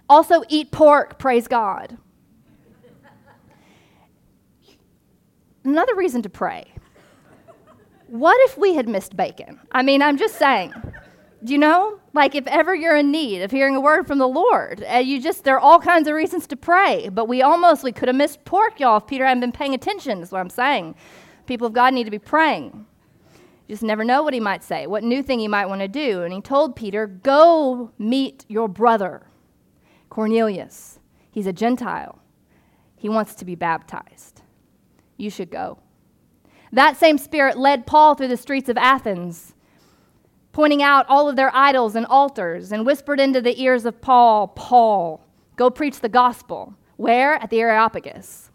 Also, 0.09 0.43
eat 0.49 0.71
pork, 0.71 1.19
praise 1.19 1.47
God. 1.47 1.97
Another 5.63 5.93
reason 5.95 6.23
to 6.23 6.29
pray. 6.29 6.73
What 8.07 8.37
if 8.49 8.57
we 8.57 8.73
had 8.73 8.89
missed 8.89 9.15
bacon? 9.15 9.59
I 9.71 9.83
mean, 9.83 10.01
I'm 10.01 10.17
just 10.17 10.35
saying. 10.35 10.73
You 11.43 11.57
know? 11.57 11.99
Like, 12.13 12.35
if 12.35 12.45
ever 12.47 12.75
you're 12.75 12.95
in 12.95 13.11
need 13.11 13.41
of 13.41 13.51
hearing 13.51 13.75
a 13.75 13.81
word 13.81 14.05
from 14.05 14.17
the 14.17 14.27
Lord, 14.27 14.83
uh, 14.83 14.97
you 14.97 15.21
just, 15.21 15.43
there 15.43 15.55
are 15.55 15.59
all 15.59 15.79
kinds 15.79 16.07
of 16.07 16.13
reasons 16.13 16.45
to 16.47 16.55
pray. 16.55 17.09
But 17.09 17.27
we 17.27 17.41
almost, 17.41 17.83
we 17.83 17.91
could 17.91 18.09
have 18.09 18.15
missed 18.15 18.43
pork, 18.45 18.79
y'all, 18.79 18.97
if 18.97 19.07
Peter 19.07 19.25
hadn't 19.25 19.41
been 19.41 19.51
paying 19.51 19.73
attention, 19.73 20.21
is 20.21 20.31
what 20.31 20.39
I'm 20.39 20.49
saying. 20.49 20.95
People 21.45 21.67
of 21.67 21.73
God 21.73 21.93
need 21.93 22.03
to 22.03 22.11
be 22.11 22.19
praying. 22.19 22.85
You 23.67 23.75
just 23.75 23.83
never 23.83 24.03
know 24.03 24.21
what 24.21 24.33
he 24.33 24.39
might 24.39 24.63
say, 24.63 24.85
what 24.85 25.03
new 25.03 25.23
thing 25.23 25.39
he 25.39 25.47
might 25.47 25.67
want 25.67 25.81
to 25.81 25.87
do. 25.87 26.23
And 26.23 26.33
he 26.33 26.41
told 26.41 26.75
Peter, 26.75 27.07
Go 27.07 27.91
meet 27.97 28.45
your 28.49 28.67
brother, 28.67 29.27
Cornelius. 30.09 30.99
He's 31.31 31.47
a 31.47 31.53
Gentile, 31.53 32.19
he 32.97 33.07
wants 33.07 33.33
to 33.35 33.45
be 33.45 33.55
baptized. 33.55 34.41
You 35.15 35.29
should 35.29 35.49
go. 35.49 35.79
That 36.73 36.97
same 36.97 37.17
spirit 37.17 37.57
led 37.57 37.85
Paul 37.85 38.15
through 38.15 38.27
the 38.27 38.37
streets 38.37 38.69
of 38.69 38.77
Athens 38.77 39.53
pointing 40.51 40.83
out 40.83 41.05
all 41.07 41.29
of 41.29 41.35
their 41.35 41.53
idols 41.55 41.95
and 41.95 42.05
altars, 42.07 42.71
and 42.71 42.85
whispered 42.85 43.19
into 43.19 43.41
the 43.41 43.61
ears 43.61 43.85
of 43.85 44.01
Paul, 44.01 44.49
Paul, 44.49 45.25
go 45.55 45.69
preach 45.69 45.99
the 45.99 46.09
gospel. 46.09 46.75
Where? 46.97 47.35
At 47.35 47.49
the 47.49 47.61
Areopagus. 47.61 48.49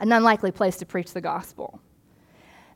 An 0.00 0.12
unlikely 0.12 0.52
place 0.52 0.76
to 0.78 0.86
preach 0.86 1.12
the 1.12 1.20
gospel. 1.20 1.80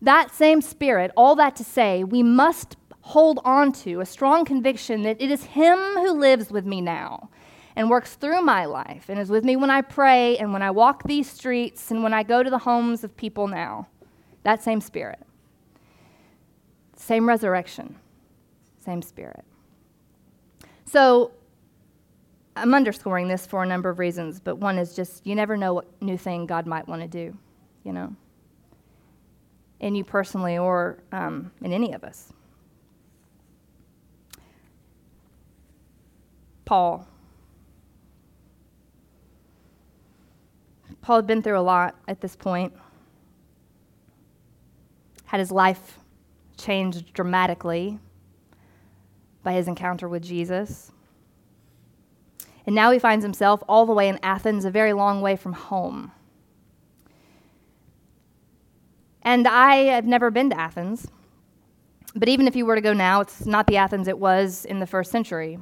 That 0.03 0.35
same 0.35 0.61
spirit, 0.61 1.11
all 1.17 1.35
that 1.37 1.57
to 1.57 1.65
say, 1.65 2.05
we 2.05 2.23
must 2.23 2.77
hold 3.03 3.41
on 3.45 3.73
to 3.73 4.01
a 4.01 4.07
strong 4.07 4.45
conviction 4.45 5.03
that 5.03 5.21
it 5.21 5.31
is 5.31 5.45
Him 5.45 5.79
who 5.79 6.13
lives 6.13 6.51
with 6.51 6.65
me 6.65 6.81
now 6.81 7.31
and 7.77 7.89
works 7.89 8.15
through 8.15 8.43
my 8.43 8.65
life 8.65 9.09
and 9.09 9.19
is 9.19 9.31
with 9.31 9.45
me 9.45 9.57
when 9.57 9.71
I 9.71 9.81
pray 9.81 10.37
and 10.39 10.53
when 10.53 10.63
I 10.63 10.71
walk 10.71 11.05
these 11.05 11.31
streets 11.31 11.91
and 11.91 12.03
when 12.03 12.13
I 12.13 12.23
go 12.23 12.43
to 12.43 12.51
the 12.51 12.59
homes 12.59 13.05
of 13.05 13.17
people 13.17 13.49
now. 13.49 13.89
That 14.43 14.63
same 14.63 14.81
spirit. 14.81 15.21
Same 16.97 17.29
resurrection 17.29 17.97
same 18.81 19.03
spirit. 19.03 19.45
So 20.85 21.33
I'm 22.57 22.75
underscoring 22.75 23.29
this 23.29 23.47
for 23.47 23.63
a 23.63 23.67
number 23.67 23.89
of 23.89 23.99
reasons, 23.99 24.41
but 24.41 24.57
one 24.57 24.79
is 24.79 24.97
just 24.97 25.27
you 25.27 25.35
never 25.35 25.57
know 25.57 25.75
what 25.75 26.03
new 26.03 26.19
thing 26.19 26.47
God 26.47 26.67
might 26.67 26.89
want 26.89 27.03
to 27.03 27.09
do, 27.09 27.37
you 27.85 27.93
know, 27.93 28.15
in 29.79 29.95
you 29.95 30.05
personally 30.05 30.59
or 30.59 30.99
um, 31.13 31.53
in 31.63 31.73
any 31.73 31.93
of 31.93 32.03
us. 32.03 32.33
Paul. 36.65 37.07
Paul 41.03 41.17
had 41.17 41.27
been 41.27 41.41
through 41.41 41.59
a 41.59 41.63
lot 41.63 41.97
at 42.09 42.21
this 42.21 42.37
point, 42.37 42.75
had 45.25 45.41
his 45.41 45.51
life 45.51 45.99
changed 46.59 47.15
dramatically 47.15 47.99
by 49.43 49.53
his 49.53 49.69
encounter 49.69 50.09
with 50.09 50.23
Jesus. 50.23 50.93
And 52.67 52.75
now 52.75 52.91
he 52.91 52.99
finds 52.99 53.25
himself 53.25 53.63
all 53.69 53.87
the 53.87 53.93
way 53.93 54.09
in 54.09 54.19
Athens, 54.23 54.65
a 54.65 54.71
very 54.71 54.93
long 54.93 55.21
way 55.21 55.37
from 55.37 55.53
home. 55.53 56.13
And 59.23 59.47
I 59.47 59.77
have 59.77 60.07
never 60.07 60.31
been 60.31 60.51
to 60.51 60.61
Athens. 60.61 61.09
But 62.15 62.29
even 62.29 62.49
if 62.49 62.57
you 62.57 62.67
were 62.67 62.75
to 62.75 62.81
go 62.81 62.93
now, 62.93 63.21
it's 63.21 63.47
not 63.47 63.67
the 63.67 63.77
Athens 63.77 64.09
it 64.09 64.19
was 64.19 64.65
in 64.65 64.81
the 64.81 64.87
first 64.87 65.11
century. 65.11 65.59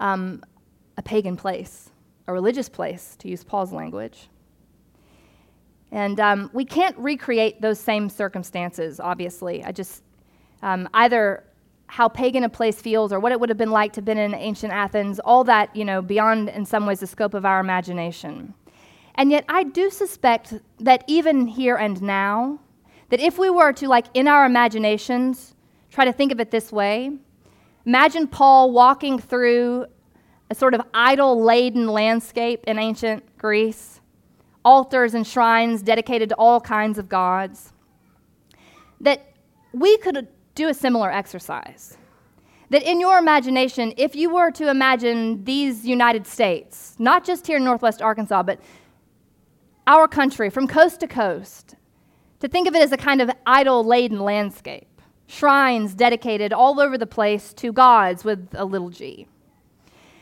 Um, 0.00 0.42
a 0.96 1.02
pagan 1.02 1.36
place, 1.36 1.90
a 2.26 2.32
religious 2.32 2.68
place, 2.68 3.16
to 3.20 3.28
use 3.28 3.44
Paul's 3.44 3.72
language. 3.72 4.28
And 5.92 6.18
um, 6.18 6.50
we 6.52 6.64
can't 6.64 6.96
recreate 6.98 7.60
those 7.60 7.78
same 7.78 8.08
circumstances, 8.08 8.98
obviously. 8.98 9.62
I 9.62 9.70
just, 9.70 10.02
um, 10.62 10.88
either 10.92 11.44
how 11.94 12.08
pagan 12.08 12.42
a 12.42 12.48
place 12.48 12.82
feels 12.82 13.12
or 13.12 13.20
what 13.20 13.30
it 13.30 13.38
would 13.38 13.48
have 13.48 13.56
been 13.56 13.70
like 13.70 13.92
to 13.92 13.98
have 13.98 14.04
been 14.04 14.18
in 14.18 14.34
ancient 14.34 14.72
Athens, 14.72 15.20
all 15.20 15.44
that, 15.44 15.74
you 15.76 15.84
know, 15.84 16.02
beyond 16.02 16.48
in 16.48 16.64
some 16.64 16.86
ways 16.86 16.98
the 16.98 17.06
scope 17.06 17.34
of 17.34 17.44
our 17.44 17.60
imagination. 17.60 18.52
And 19.14 19.30
yet 19.30 19.44
I 19.48 19.62
do 19.62 19.90
suspect 19.90 20.54
that 20.80 21.04
even 21.06 21.46
here 21.46 21.76
and 21.76 22.02
now, 22.02 22.58
that 23.10 23.20
if 23.20 23.38
we 23.38 23.48
were 23.48 23.72
to, 23.74 23.86
like, 23.86 24.06
in 24.12 24.26
our 24.26 24.44
imaginations, 24.44 25.54
try 25.88 26.04
to 26.04 26.12
think 26.12 26.32
of 26.32 26.40
it 26.40 26.50
this 26.50 26.72
way 26.72 27.12
imagine 27.86 28.26
Paul 28.26 28.72
walking 28.72 29.20
through 29.20 29.86
a 30.50 30.54
sort 30.56 30.74
of 30.74 30.80
idol 30.92 31.40
laden 31.40 31.86
landscape 31.86 32.64
in 32.66 32.76
ancient 32.76 33.22
Greece, 33.38 34.00
altars 34.64 35.14
and 35.14 35.24
shrines 35.24 35.80
dedicated 35.80 36.30
to 36.30 36.34
all 36.34 36.60
kinds 36.60 36.98
of 36.98 37.08
gods. 37.08 37.72
That 39.00 39.32
we 39.72 39.96
could 39.98 40.26
do 40.54 40.68
a 40.68 40.74
similar 40.74 41.10
exercise. 41.10 41.96
That 42.70 42.82
in 42.82 43.00
your 43.00 43.18
imagination, 43.18 43.92
if 43.96 44.16
you 44.16 44.30
were 44.30 44.50
to 44.52 44.70
imagine 44.70 45.44
these 45.44 45.86
United 45.86 46.26
States, 46.26 46.96
not 46.98 47.24
just 47.24 47.46
here 47.46 47.58
in 47.58 47.64
Northwest 47.64 48.00
Arkansas, 48.00 48.42
but 48.42 48.60
our 49.86 50.08
country 50.08 50.50
from 50.50 50.66
coast 50.66 51.00
to 51.00 51.06
coast, 51.06 51.74
to 52.40 52.48
think 52.48 52.66
of 52.66 52.74
it 52.74 52.82
as 52.82 52.92
a 52.92 52.96
kind 52.96 53.20
of 53.20 53.30
idol 53.46 53.84
laden 53.84 54.20
landscape, 54.20 55.00
shrines 55.26 55.94
dedicated 55.94 56.52
all 56.52 56.80
over 56.80 56.98
the 56.98 57.06
place 57.06 57.52
to 57.54 57.72
gods 57.72 58.24
with 58.24 58.48
a 58.54 58.64
little 58.64 58.90
g. 58.90 59.26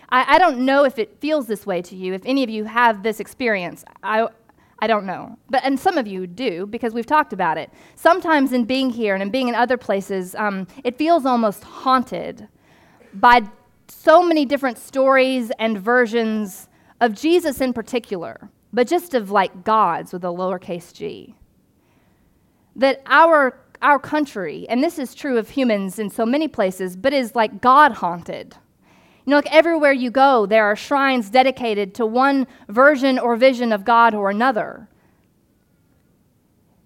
I, 0.08 0.34
I, 0.34 0.38
don't 0.38 0.64
know 0.64 0.84
if 0.84 0.98
it 0.98 1.18
feels 1.20 1.46
this 1.46 1.64
way 1.64 1.80
to 1.82 1.96
you, 1.96 2.12
if 2.12 2.22
any 2.24 2.44
of 2.44 2.50
you 2.50 2.64
have 2.64 3.02
this 3.02 3.18
experience. 3.18 3.84
I, 4.02 4.28
I 4.82 4.88
don't 4.88 5.06
know. 5.06 5.38
But, 5.48 5.62
and 5.64 5.78
some 5.78 5.96
of 5.96 6.08
you 6.08 6.26
do 6.26 6.66
because 6.66 6.92
we've 6.92 7.06
talked 7.06 7.32
about 7.32 7.56
it. 7.56 7.70
Sometimes 7.94 8.52
in 8.52 8.64
being 8.64 8.90
here 8.90 9.14
and 9.14 9.22
in 9.22 9.30
being 9.30 9.46
in 9.46 9.54
other 9.54 9.76
places, 9.76 10.34
um, 10.34 10.66
it 10.82 10.98
feels 10.98 11.24
almost 11.24 11.62
haunted 11.62 12.48
by 13.14 13.42
so 13.86 14.24
many 14.24 14.44
different 14.44 14.78
stories 14.78 15.52
and 15.60 15.78
versions 15.78 16.68
of 17.00 17.14
Jesus 17.14 17.60
in 17.60 17.72
particular, 17.72 18.50
but 18.72 18.88
just 18.88 19.14
of 19.14 19.30
like 19.30 19.62
gods 19.62 20.12
with 20.12 20.24
a 20.24 20.28
lowercase 20.28 20.92
g. 20.92 21.36
That 22.74 23.02
our, 23.06 23.56
our 23.82 24.00
country, 24.00 24.66
and 24.68 24.82
this 24.82 24.98
is 24.98 25.14
true 25.14 25.38
of 25.38 25.50
humans 25.50 26.00
in 26.00 26.10
so 26.10 26.26
many 26.26 26.48
places, 26.48 26.96
but 26.96 27.12
is 27.12 27.36
like 27.36 27.60
God 27.60 27.92
haunted 27.92 28.56
you 29.24 29.30
know, 29.30 29.36
like 29.36 29.54
everywhere 29.54 29.92
you 29.92 30.10
go, 30.10 30.46
there 30.46 30.64
are 30.64 30.74
shrines 30.74 31.30
dedicated 31.30 31.94
to 31.94 32.06
one 32.06 32.46
version 32.68 33.18
or 33.18 33.36
vision 33.36 33.72
of 33.72 33.84
God 33.84 34.14
or 34.14 34.30
another. 34.30 34.88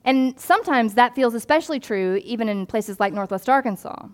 And 0.05 0.39
sometimes 0.39 0.95
that 0.95 1.15
feels 1.15 1.35
especially 1.35 1.81
true 1.81 2.21
even 2.25 2.49
in 2.49 2.67
places 2.67 3.01
like 3.01 3.13
Northwest 3.13 3.49
Arkansas, 3.49 4.07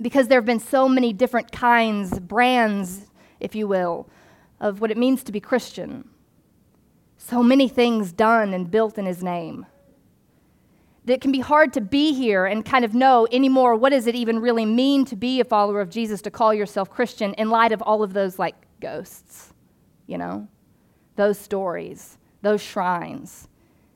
because 0.00 0.28
there 0.28 0.38
have 0.38 0.46
been 0.46 0.58
so 0.58 0.88
many 0.88 1.12
different 1.12 1.52
kinds, 1.52 2.18
brands, 2.18 3.06
if 3.40 3.54
you 3.54 3.68
will, 3.68 4.08
of 4.58 4.80
what 4.80 4.90
it 4.90 4.96
means 4.96 5.22
to 5.24 5.32
be 5.32 5.38
Christian. 5.38 6.08
So 7.18 7.42
many 7.42 7.68
things 7.68 8.12
done 8.12 8.54
and 8.54 8.70
built 8.70 8.98
in 8.98 9.06
His 9.06 9.22
name 9.22 9.66
that 11.08 11.14
it 11.14 11.20
can 11.22 11.32
be 11.32 11.40
hard 11.40 11.72
to 11.72 11.80
be 11.80 12.12
here 12.12 12.44
and 12.44 12.66
kind 12.66 12.84
of 12.84 12.94
know 12.94 13.26
anymore 13.32 13.74
what 13.74 13.90
does 13.90 14.06
it 14.06 14.14
even 14.14 14.40
really 14.40 14.66
mean 14.66 15.06
to 15.06 15.16
be 15.16 15.40
a 15.40 15.44
follower 15.44 15.80
of 15.80 15.88
Jesus, 15.88 16.20
to 16.20 16.30
call 16.30 16.52
yourself 16.52 16.90
Christian 16.90 17.32
in 17.34 17.48
light 17.48 17.72
of 17.72 17.80
all 17.80 18.02
of 18.02 18.12
those 18.12 18.38
like 18.38 18.54
ghosts, 18.78 19.54
you 20.06 20.18
know, 20.18 20.46
those 21.16 21.38
stories, 21.38 22.18
those 22.42 22.60
shrines 22.60 23.48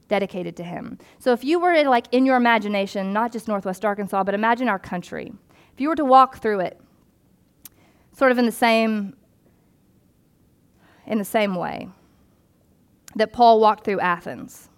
dedicated 0.09 0.57
to 0.57 0.64
him. 0.64 0.99
So 1.19 1.33
if 1.33 1.45
you 1.45 1.61
were 1.61 1.85
like 1.85 2.07
in 2.12 2.25
your 2.25 2.37
imagination, 2.37 3.12
not 3.12 3.31
just 3.31 3.47
Northwest 3.47 3.85
Arkansas, 3.85 4.25
but 4.25 4.35
imagine 4.35 4.71
our 4.71 4.78
country, 4.78 5.35
if 5.75 5.83
you 5.83 5.90
were 5.90 5.97
to 5.97 6.07
walk 6.07 6.38
through 6.38 6.61
it, 6.61 6.81
sort 8.12 8.33
of 8.33 8.38
in 8.38 8.47
the 8.47 8.52
same 8.52 9.14
in 11.07 11.19
the 11.19 11.25
same 11.26 11.57
way 11.57 11.90
that 13.16 13.35
Paul 13.35 13.61
walked 13.61 13.85
through 13.85 14.00
Athens 14.00 14.71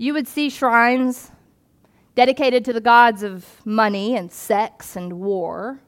you 0.00 0.14
would 0.14 0.26
see 0.26 0.48
shrines 0.48 1.30
dedicated 2.14 2.64
to 2.64 2.72
the 2.72 2.80
gods 2.80 3.22
of 3.22 3.44
money 3.66 4.16
and 4.16 4.32
sex 4.32 4.96
and 4.96 5.20
war. 5.20 5.78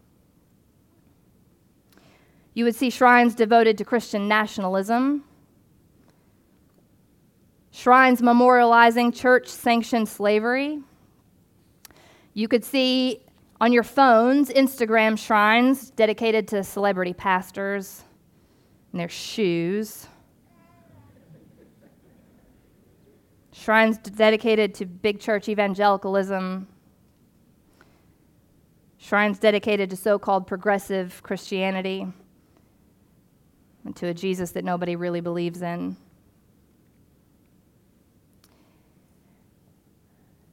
You 2.52 2.66
would 2.66 2.74
see 2.74 2.90
shrines 2.90 3.34
devoted 3.34 3.78
to 3.78 3.86
Christian 3.86 4.28
nationalism, 4.28 5.24
shrines 7.70 8.20
memorializing 8.20 9.14
church 9.14 9.48
sanctioned 9.48 10.10
slavery. 10.10 10.80
You 12.34 12.48
could 12.48 12.66
see 12.66 13.22
on 13.62 13.72
your 13.72 13.82
phones 13.82 14.50
Instagram 14.50 15.18
shrines 15.18 15.88
dedicated 15.88 16.46
to 16.48 16.64
celebrity 16.64 17.14
pastors 17.14 18.04
and 18.92 19.00
their 19.00 19.08
shoes. 19.08 20.06
Shrines 23.62 23.96
dedicated 23.98 24.74
to 24.74 24.86
big 24.86 25.20
church 25.20 25.48
evangelicalism, 25.48 26.66
shrines 28.98 29.38
dedicated 29.38 29.88
to 29.90 29.96
so 29.96 30.18
called 30.18 30.48
progressive 30.48 31.22
Christianity, 31.22 32.06
and 33.84 33.94
to 33.96 34.08
a 34.08 34.14
Jesus 34.14 34.50
that 34.52 34.64
nobody 34.64 34.96
really 34.96 35.20
believes 35.20 35.62
in. 35.62 35.96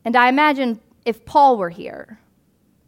And 0.06 0.16
I 0.16 0.30
imagine 0.30 0.80
if 1.04 1.26
Paul 1.26 1.58
were 1.58 1.70
here 1.70 2.20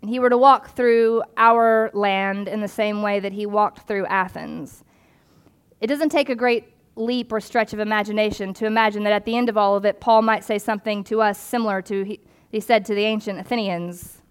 and 0.02 0.10
he 0.10 0.20
were 0.20 0.30
to 0.30 0.38
walk 0.38 0.76
through 0.76 1.24
our 1.36 1.90
land 1.94 2.48
in 2.48 2.62
the 2.62 2.68
same 2.68 3.02
way 3.02 3.20
that 3.20 3.34
he 3.34 3.48
walked 3.48 3.88
through 3.88 4.06
Athens, 4.06 4.84
it 5.80 5.88
doesn't 5.88 6.10
take 6.10 6.30
a 6.30 6.36
great 6.36 6.74
leap 6.96 7.32
or 7.32 7.40
stretch 7.40 7.74
of 7.74 7.80
imagination 7.80 8.54
to 8.56 8.66
imagine 8.66 9.04
that 9.04 9.14
at 9.14 9.26
the 9.26 9.38
end 9.38 9.50
of 9.50 9.58
all 9.58 9.76
of 9.76 9.86
it, 9.86 10.00
Paul 10.00 10.22
might 10.22 10.44
say 10.44 10.58
something 10.58 11.04
to 11.06 11.22
us 11.22 11.40
similar 11.40 11.82
to 11.84 12.04
he, 12.04 12.20
he 12.50 12.60
said 12.60 12.86
to 12.86 12.96
the 12.96 13.04
ancient 13.04 13.40
Athenians 13.40 14.22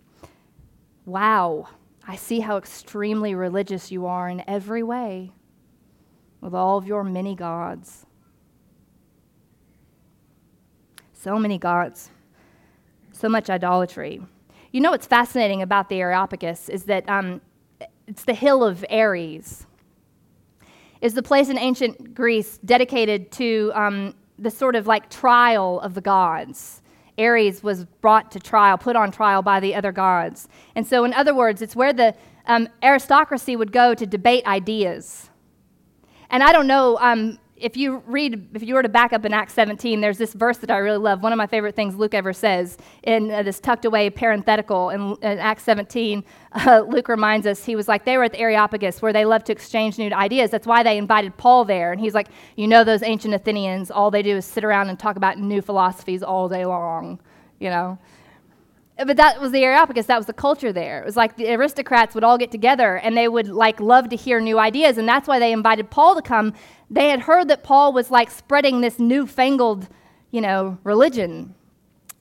Wow, 1.07 1.69
I 2.07 2.17
see 2.17 2.41
how 2.41 2.57
extremely 2.57 3.35
religious 3.35 3.91
you 3.91 4.07
are 4.07 4.29
in 4.29 4.45
every 4.47 4.83
way, 4.83 5.33
with 6.41 6.55
all 6.55 6.79
of 6.79 6.87
your 6.87 7.03
many 7.03 7.35
gods. 7.35 8.07
So 11.13 11.39
many 11.39 11.59
gods, 11.59 12.11
so 13.13 13.29
much 13.29 13.51
idolatry. 13.51 14.23
You 14.73 14.81
know 14.81 14.93
what's 14.93 15.07
fascinating 15.07 15.63
about 15.63 15.89
the 15.89 16.01
Areopagus 16.01 16.69
is 16.69 16.85
that 16.85 17.09
um, 17.09 17.41
it's 18.07 18.25
the 18.25 18.35
hill 18.35 18.63
of 18.63 18.85
Ares 18.91 19.67
is 21.01 21.15
the 21.15 21.23
place 21.23 21.49
in 21.49 21.59
ancient 21.59 22.15
Greece 22.15 22.59
dedicated 22.65 23.31
to 23.33 23.73
um, 23.75 24.15
the 24.39 24.51
sort 24.51 24.77
of 24.77 24.87
like 24.87 25.11
trial 25.11 25.81
of 25.81 25.95
the 25.95 26.01
gods. 26.01 26.83
Ares 27.19 27.63
was 27.63 27.85
brought 28.01 28.31
to 28.33 28.41
trial, 28.41 28.79
put 28.79 28.97
on 28.97 29.11
trial 29.13 29.43
by 29.43 29.61
the 29.61 29.75
other 29.75 29.93
gods. 29.93 30.49
And 30.75 30.87
so, 30.87 31.05
in 31.05 31.13
other 31.13 31.35
words, 31.35 31.61
it's 31.61 31.77
where 31.77 31.93
the 31.93 32.15
um, 32.47 32.69
aristocracy 32.83 33.57
would 33.57 33.73
go 33.73 33.95
to 33.95 34.07
debate 34.07 34.47
ideas. 34.47 35.31
And 36.31 36.43
I 36.43 36.53
don't 36.53 36.67
know, 36.67 36.97
um, 36.99 37.39
if 37.61 37.77
you 37.77 38.03
read, 38.07 38.49
if 38.55 38.63
you 38.63 38.75
were 38.75 38.83
to 38.83 38.89
back 38.89 39.13
up 39.13 39.25
in 39.25 39.33
Acts 39.33 39.53
17, 39.55 40.01
there's 40.01 40.19
this 40.19 40.33
verse 40.33 40.59
that 40.59 40.71
I 40.71 40.79
really 40.79 40.99
love. 40.99 41.23
One 41.23 41.33
of 41.33 41.37
my 41.37 41.47
favorite 41.47 41.77
things 41.77 41.95
Luke 41.95 42.15
ever 42.15 42.33
says 42.33 42.79
in 43.03 43.31
uh, 43.31 43.43
this 43.43 43.61
tucked 43.61 43.85
away 43.85 44.11
parenthetical 44.11 44.91
in, 44.91 45.17
in 45.23 45.39
Acts 45.39 45.63
17. 45.65 46.25
Uh, 46.53 46.81
Luke 46.81 47.07
reminds 47.07 47.47
us 47.47 47.65
he 47.65 47.77
was 47.77 47.87
like 47.87 48.05
they 48.05 48.17
were 48.17 48.25
at 48.25 48.33
the 48.33 48.41
Areopagus 48.41 49.01
where 49.01 49.13
they 49.13 49.25
loved 49.25 49.47
to 49.47 49.53
exchange 49.53 49.99
new 49.99 50.11
ideas. 50.11 50.51
That's 50.51 50.67
why 50.67 50.83
they 50.83 50.99
invited 50.99 51.37
Paul 51.37 51.65
there. 51.65 51.93
And 51.93 52.01
he's 52.01 52.13
like, 52.13 52.27
you 52.57 52.67
know, 52.67 52.83
those 52.83 53.05
ancient 53.05 53.35
Athenians, 53.35 53.89
all 53.89 54.11
they 54.11 54.21
do 54.21 54.37
is 54.37 54.45
sit 54.45 54.65
around 54.65 54.89
and 54.89 54.99
talk 54.99 55.15
about 55.15 55.39
new 55.39 55.63
philosophies 55.63 56.25
all 56.25 56.49
day 56.49 56.65
long. 56.65 57.21
You 57.61 57.71
know, 57.71 57.99
but 59.07 59.17
that 59.17 59.41
was 59.41 59.53
the 59.53 59.63
Areopagus. 59.65 60.07
That 60.07 60.19
was 60.19 60.27
the 60.27 60.33
culture 60.33 60.73
there. 60.73 61.01
It 61.01 61.07
was 61.07 61.17
like 61.17 61.37
the 61.37 61.53
aristocrats 61.55 62.15
would 62.15 62.25
all 62.25 62.37
get 62.37 62.51
together 62.51 62.97
and 62.97 63.17
they 63.17 63.29
would 63.29 63.49
like 63.49 63.81
love 63.81 64.09
to 64.11 64.17
hear 64.17 64.41
new 64.41 64.59
ideas, 64.59 64.99
and 64.99 65.09
that's 65.09 65.29
why 65.29 65.39
they 65.39 65.53
invited 65.53 65.91
Paul 65.91 66.15
to 66.17 66.23
come. 66.23 66.55
They 66.91 67.09
had 67.09 67.21
heard 67.21 67.49
that 67.49 67.63
Paul 67.63 67.93
was 67.93 68.11
like 68.11 68.31
spreading 68.31 68.81
this 68.81 68.99
newfangled, 68.99 69.89
you 70.33 70.41
know, 70.41 70.79
religion, 70.83 71.55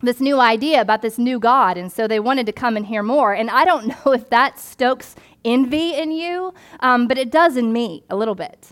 this 0.02 0.20
new 0.20 0.40
idea 0.40 0.80
about 0.80 1.02
this 1.02 1.18
new 1.18 1.40
God, 1.40 1.76
and 1.76 1.92
so 1.92 2.08
they 2.08 2.20
wanted 2.20 2.46
to 2.46 2.52
come 2.52 2.78
and 2.78 2.86
hear 2.86 3.04
more. 3.04 3.34
And 3.34 3.50
I 3.50 3.66
don't 3.66 3.88
know 4.06 4.14
if 4.14 4.30
that 4.30 4.60
stokes 4.60 5.16
envy 5.44 5.96
in 5.96 6.12
you, 6.12 6.54
um, 6.82 7.08
but 7.08 7.18
it 7.18 7.32
does 7.32 7.58
in 7.58 7.74
me 7.74 8.04
a 8.10 8.16
little 8.16 8.36
bit. 8.36 8.72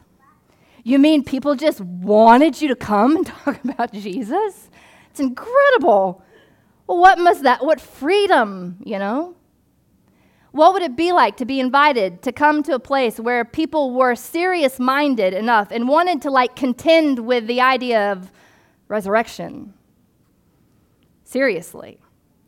You 0.83 0.99
mean 0.99 1.23
people 1.23 1.55
just 1.55 1.81
wanted 1.81 2.61
you 2.61 2.69
to 2.69 2.75
come 2.75 3.17
and 3.17 3.25
talk 3.25 3.63
about 3.63 3.91
Jesus? 3.91 4.69
It's 5.09 5.19
incredible. 5.19 6.23
What 6.85 7.17
must 7.19 7.43
that, 7.43 7.65
what 7.65 7.81
freedom, 7.81 8.77
you 8.85 8.97
know? 8.99 9.35
What 10.51 10.73
would 10.73 10.81
it 10.81 10.95
be 10.95 11.11
like 11.11 11.37
to 11.37 11.45
be 11.45 11.59
invited 11.59 12.21
to 12.23 12.31
come 12.31 12.63
to 12.63 12.73
a 12.73 12.79
place 12.79 13.19
where 13.19 13.43
people 13.45 13.93
were 13.93 14.15
serious 14.15 14.79
minded 14.79 15.33
enough 15.33 15.71
and 15.71 15.87
wanted 15.87 16.21
to 16.23 16.31
like 16.31 16.55
contend 16.55 17.19
with 17.19 17.47
the 17.47 17.61
idea 17.61 18.11
of 18.11 18.31
resurrection? 18.87 19.73
Seriously. 21.23 21.99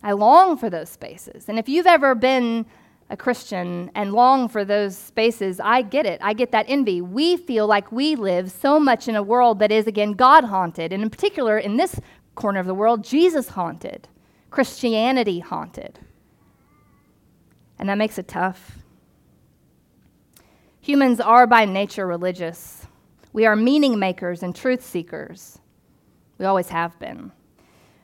I 0.02 0.14
long 0.14 0.58
for 0.58 0.70
those 0.70 0.90
spaces. 0.90 1.50
And 1.50 1.60
if 1.60 1.68
you've 1.68 1.88
ever 1.88 2.16
been 2.16 2.66
a 3.10 3.18
Christian 3.18 3.92
and 3.96 4.14
long 4.14 4.48
for 4.48 4.64
those 4.64 4.98
spaces, 4.98 5.60
I 5.60 5.82
get 5.82 6.06
it. 6.06 6.20
I 6.24 6.34
get 6.34 6.52
that 6.52 6.68
envy. 6.70 7.02
We 7.02 7.38
feel 7.38 7.68
like 7.68 7.92
we 7.92 8.16
live 8.16 8.52
so 8.52 8.80
much 8.80 9.08
in 9.08 9.16
a 9.16 9.24
world 9.24 9.60
that 9.60 9.72
is, 9.72 9.88
again, 9.88 10.14
God 10.14 10.46
haunted, 10.46 10.94
and 10.94 11.04
in 11.04 11.10
particular, 11.10 11.58
in 11.58 11.78
this 11.78 12.00
corner 12.36 12.60
of 12.60 12.68
the 12.68 12.74
world, 12.74 13.04
Jesus 13.04 13.50
haunted. 13.50 14.08
Christianity 14.52 15.40
haunted. 15.40 16.00
And 17.80 17.90
that 17.90 17.98
makes 17.98 18.18
it 18.18 18.28
tough. 18.28 18.80
Humans 20.82 21.20
are 21.20 21.48
by 21.48 21.66
nature 21.66 22.06
religious. 22.06 22.86
We 23.34 23.46
are 23.46 23.56
meaning 23.56 23.98
makers 23.98 24.44
and 24.44 24.56
truth 24.56 24.84
seekers. 24.84 25.60
We 26.38 26.46
always 26.46 26.70
have 26.70 26.98
been. 27.00 27.32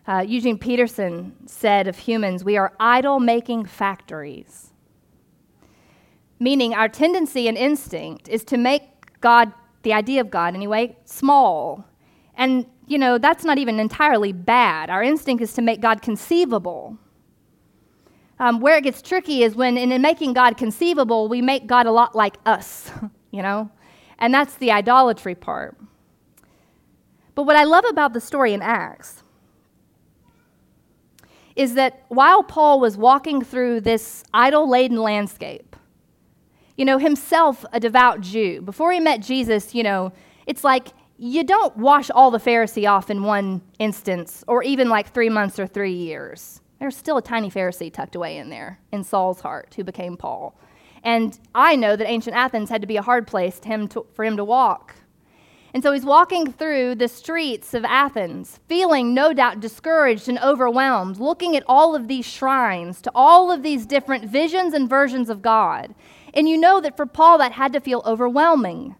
Uh, 0.07 0.23
Eugene 0.25 0.57
Peterson 0.57 1.35
said 1.45 1.87
of 1.87 1.97
humans, 1.97 2.43
we 2.43 2.57
are 2.57 2.73
idol 2.79 3.19
making 3.19 3.65
factories. 3.65 4.71
Meaning, 6.39 6.73
our 6.73 6.89
tendency 6.89 7.47
and 7.47 7.57
instinct 7.57 8.27
is 8.27 8.43
to 8.45 8.57
make 8.57 9.19
God, 9.21 9.51
the 9.83 9.93
idea 9.93 10.21
of 10.21 10.29
God 10.29 10.53
anyway, 10.53 10.95
small 11.05 11.85
and 12.37 12.65
you 12.87 12.97
know, 12.97 13.17
that's 13.17 13.43
not 13.43 13.57
even 13.57 13.79
entirely 13.79 14.31
bad. 14.31 14.89
Our 14.89 15.01
instinct 15.01 15.41
is 15.41 15.53
to 15.53 15.61
make 15.61 15.81
God 15.81 16.01
conceivable. 16.01 16.97
Um, 18.37 18.59
where 18.59 18.77
it 18.77 18.83
gets 18.83 19.01
tricky 19.01 19.43
is 19.43 19.55
when, 19.55 19.77
in 19.77 20.01
making 20.01 20.33
God 20.33 20.57
conceivable, 20.57 21.29
we 21.29 21.41
make 21.41 21.67
God 21.67 21.85
a 21.85 21.91
lot 21.91 22.15
like 22.15 22.35
us, 22.45 22.91
you 23.31 23.41
know? 23.41 23.69
And 24.19 24.33
that's 24.33 24.55
the 24.55 24.71
idolatry 24.71 25.35
part. 25.35 25.77
But 27.33 27.43
what 27.43 27.55
I 27.55 27.63
love 27.63 27.85
about 27.89 28.13
the 28.13 28.21
story 28.21 28.53
in 28.53 28.61
Acts 28.61 29.23
is 31.55 31.75
that 31.75 32.03
while 32.09 32.43
Paul 32.43 32.79
was 32.79 32.97
walking 32.97 33.41
through 33.41 33.81
this 33.81 34.23
idol 34.33 34.69
laden 34.69 34.97
landscape, 34.97 35.75
you 36.77 36.83
know, 36.83 36.97
himself 36.97 37.63
a 37.71 37.79
devout 37.79 38.21
Jew, 38.21 38.61
before 38.61 38.91
he 38.91 38.99
met 38.99 39.21
Jesus, 39.21 39.73
you 39.73 39.83
know, 39.83 40.11
it's 40.45 40.63
like 40.63 40.89
you 41.17 41.43
don't 41.43 41.75
wash 41.77 42.09
all 42.09 42.29
the 42.31 42.39
Pharisee 42.39 42.89
off 42.89 43.09
in 43.09 43.23
one 43.23 43.61
instance, 43.79 44.43
or 44.47 44.63
even 44.63 44.89
like 44.89 45.13
three 45.13 45.29
months 45.29 45.59
or 45.59 45.67
three 45.67 45.93
years. 45.93 46.61
There's 46.79 46.95
still 46.95 47.17
a 47.17 47.21
tiny 47.21 47.49
Pharisee 47.49 47.91
tucked 47.91 48.15
away 48.15 48.37
in 48.37 48.49
there 48.49 48.79
in 48.91 49.03
Saul's 49.03 49.41
heart 49.41 49.73
who 49.75 49.83
became 49.83 50.17
Paul. 50.17 50.57
And 51.03 51.39
I 51.53 51.75
know 51.75 51.95
that 51.95 52.09
ancient 52.09 52.35
Athens 52.35 52.69
had 52.69 52.81
to 52.81 52.87
be 52.87 52.97
a 52.97 53.01
hard 53.01 53.27
place 53.27 53.59
him 53.63 53.87
to, 53.89 54.05
for 54.13 54.25
him 54.25 54.37
to 54.37 54.43
walk. 54.43 54.95
And 55.75 55.83
so 55.83 55.91
he's 55.91 56.05
walking 56.05 56.51
through 56.53 56.95
the 56.95 57.09
streets 57.09 57.73
of 57.73 57.83
Athens, 57.83 58.61
feeling 58.67 59.13
no 59.13 59.33
doubt 59.33 59.59
discouraged 59.59 60.29
and 60.29 60.39
overwhelmed, 60.39 61.19
looking 61.19 61.55
at 61.57 61.65
all 61.67 61.95
of 61.95 62.07
these 62.07 62.25
shrines, 62.25 63.01
to 63.01 63.11
all 63.13 63.51
of 63.51 63.61
these 63.61 63.85
different 63.85 64.23
visions 64.23 64.73
and 64.73 64.89
versions 64.89 65.29
of 65.29 65.41
God. 65.41 65.93
And 66.33 66.47
you 66.47 66.57
know 66.57 66.79
that 66.79 66.95
for 66.95 67.05
Paul, 67.05 67.37
that 67.39 67.51
had 67.51 67.73
to 67.73 67.81
feel 67.81 68.01
overwhelming. 68.05 68.95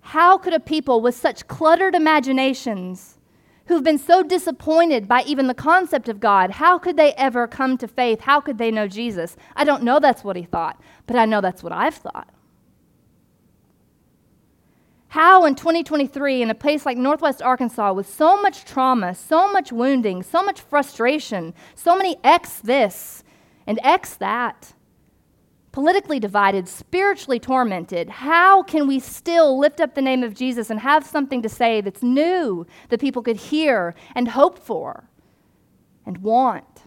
How 0.00 0.38
could 0.38 0.52
a 0.52 0.60
people 0.60 1.00
with 1.00 1.14
such 1.14 1.46
cluttered 1.46 1.94
imaginations, 1.94 3.15
who've 3.66 3.82
been 3.82 3.98
so 3.98 4.22
disappointed 4.22 5.08
by 5.08 5.22
even 5.24 5.46
the 5.46 5.54
concept 5.54 6.08
of 6.08 6.20
God, 6.20 6.52
how 6.52 6.78
could 6.78 6.96
they 6.96 7.12
ever 7.14 7.46
come 7.46 7.76
to 7.78 7.88
faith? 7.88 8.20
How 8.20 8.40
could 8.40 8.58
they 8.58 8.70
know 8.70 8.88
Jesus? 8.88 9.36
I 9.54 9.64
don't 9.64 9.82
know 9.82 9.98
that's 9.98 10.24
what 10.24 10.36
he 10.36 10.44
thought, 10.44 10.80
but 11.06 11.16
I 11.16 11.24
know 11.24 11.40
that's 11.40 11.62
what 11.62 11.72
I've 11.72 11.94
thought. 11.94 12.28
How 15.08 15.44
in 15.44 15.54
2023, 15.54 16.42
in 16.42 16.50
a 16.50 16.54
place 16.54 16.84
like 16.84 16.98
Northwest 16.98 17.40
Arkansas, 17.40 17.92
with 17.92 18.12
so 18.12 18.40
much 18.42 18.64
trauma, 18.64 19.14
so 19.14 19.50
much 19.50 19.72
wounding, 19.72 20.22
so 20.22 20.42
much 20.42 20.60
frustration, 20.60 21.54
so 21.74 21.96
many 21.96 22.18
X 22.22 22.58
this 22.58 23.24
and 23.66 23.80
X 23.82 24.16
that, 24.16 24.74
politically 25.76 26.18
divided, 26.18 26.66
spiritually 26.66 27.38
tormented, 27.38 28.08
how 28.08 28.62
can 28.62 28.86
we 28.86 28.98
still 28.98 29.58
lift 29.58 29.78
up 29.78 29.94
the 29.94 30.00
name 30.00 30.22
of 30.22 30.32
Jesus 30.32 30.70
and 30.70 30.80
have 30.80 31.04
something 31.04 31.42
to 31.42 31.50
say 31.50 31.82
that's 31.82 32.02
new 32.02 32.66
that 32.88 32.98
people 32.98 33.20
could 33.20 33.36
hear 33.36 33.94
and 34.14 34.28
hope 34.28 34.58
for 34.58 35.10
and 36.06 36.16
want? 36.22 36.84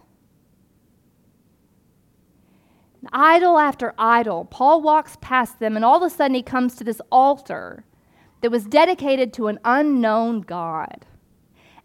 Idol 3.12 3.58
after 3.58 3.94
idol, 3.96 4.46
Paul 4.46 4.82
walks 4.82 5.16
past 5.20 5.60
them, 5.60 5.76
and 5.76 5.84
all 5.84 6.02
of 6.02 6.02
a 6.02 6.10
sudden 6.12 6.34
he 6.34 6.42
comes 6.42 6.74
to 6.74 6.82
this 6.82 7.00
altar 7.12 7.84
that 8.40 8.50
was 8.50 8.64
dedicated 8.64 9.32
to 9.34 9.46
an 9.46 9.60
unknown 9.64 10.40
God. 10.40 11.06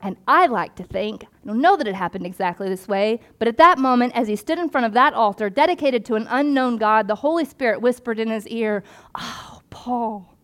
And 0.06 0.18
I 0.28 0.46
like 0.46 0.76
to 0.76 0.84
think, 0.84 1.24
I 1.24 1.48
don't 1.48 1.60
know 1.60 1.76
that 1.76 1.88
it 1.88 1.96
happened 1.96 2.28
exactly 2.28 2.70
this 2.70 2.88
way, 2.88 3.22
but 3.40 3.48
at 3.48 3.58
that 3.58 3.80
moment, 3.80 4.16
as 4.16 4.28
he 4.28 4.36
stood 4.36 4.60
in 4.60 4.70
front 4.70 4.86
of 4.86 4.94
that 4.94 5.16
altar 5.16 5.50
dedicated 5.50 6.06
to 6.06 6.14
an 6.14 6.28
unknown 6.30 6.78
God, 6.78 7.08
the 7.08 7.16
Holy 7.16 7.44
Spirit 7.44 7.82
whispered 7.82 8.20
in 8.20 8.30
his 8.30 8.48
ear, 8.48 8.84
Oh, 9.16 9.62
Paul, 9.72 10.38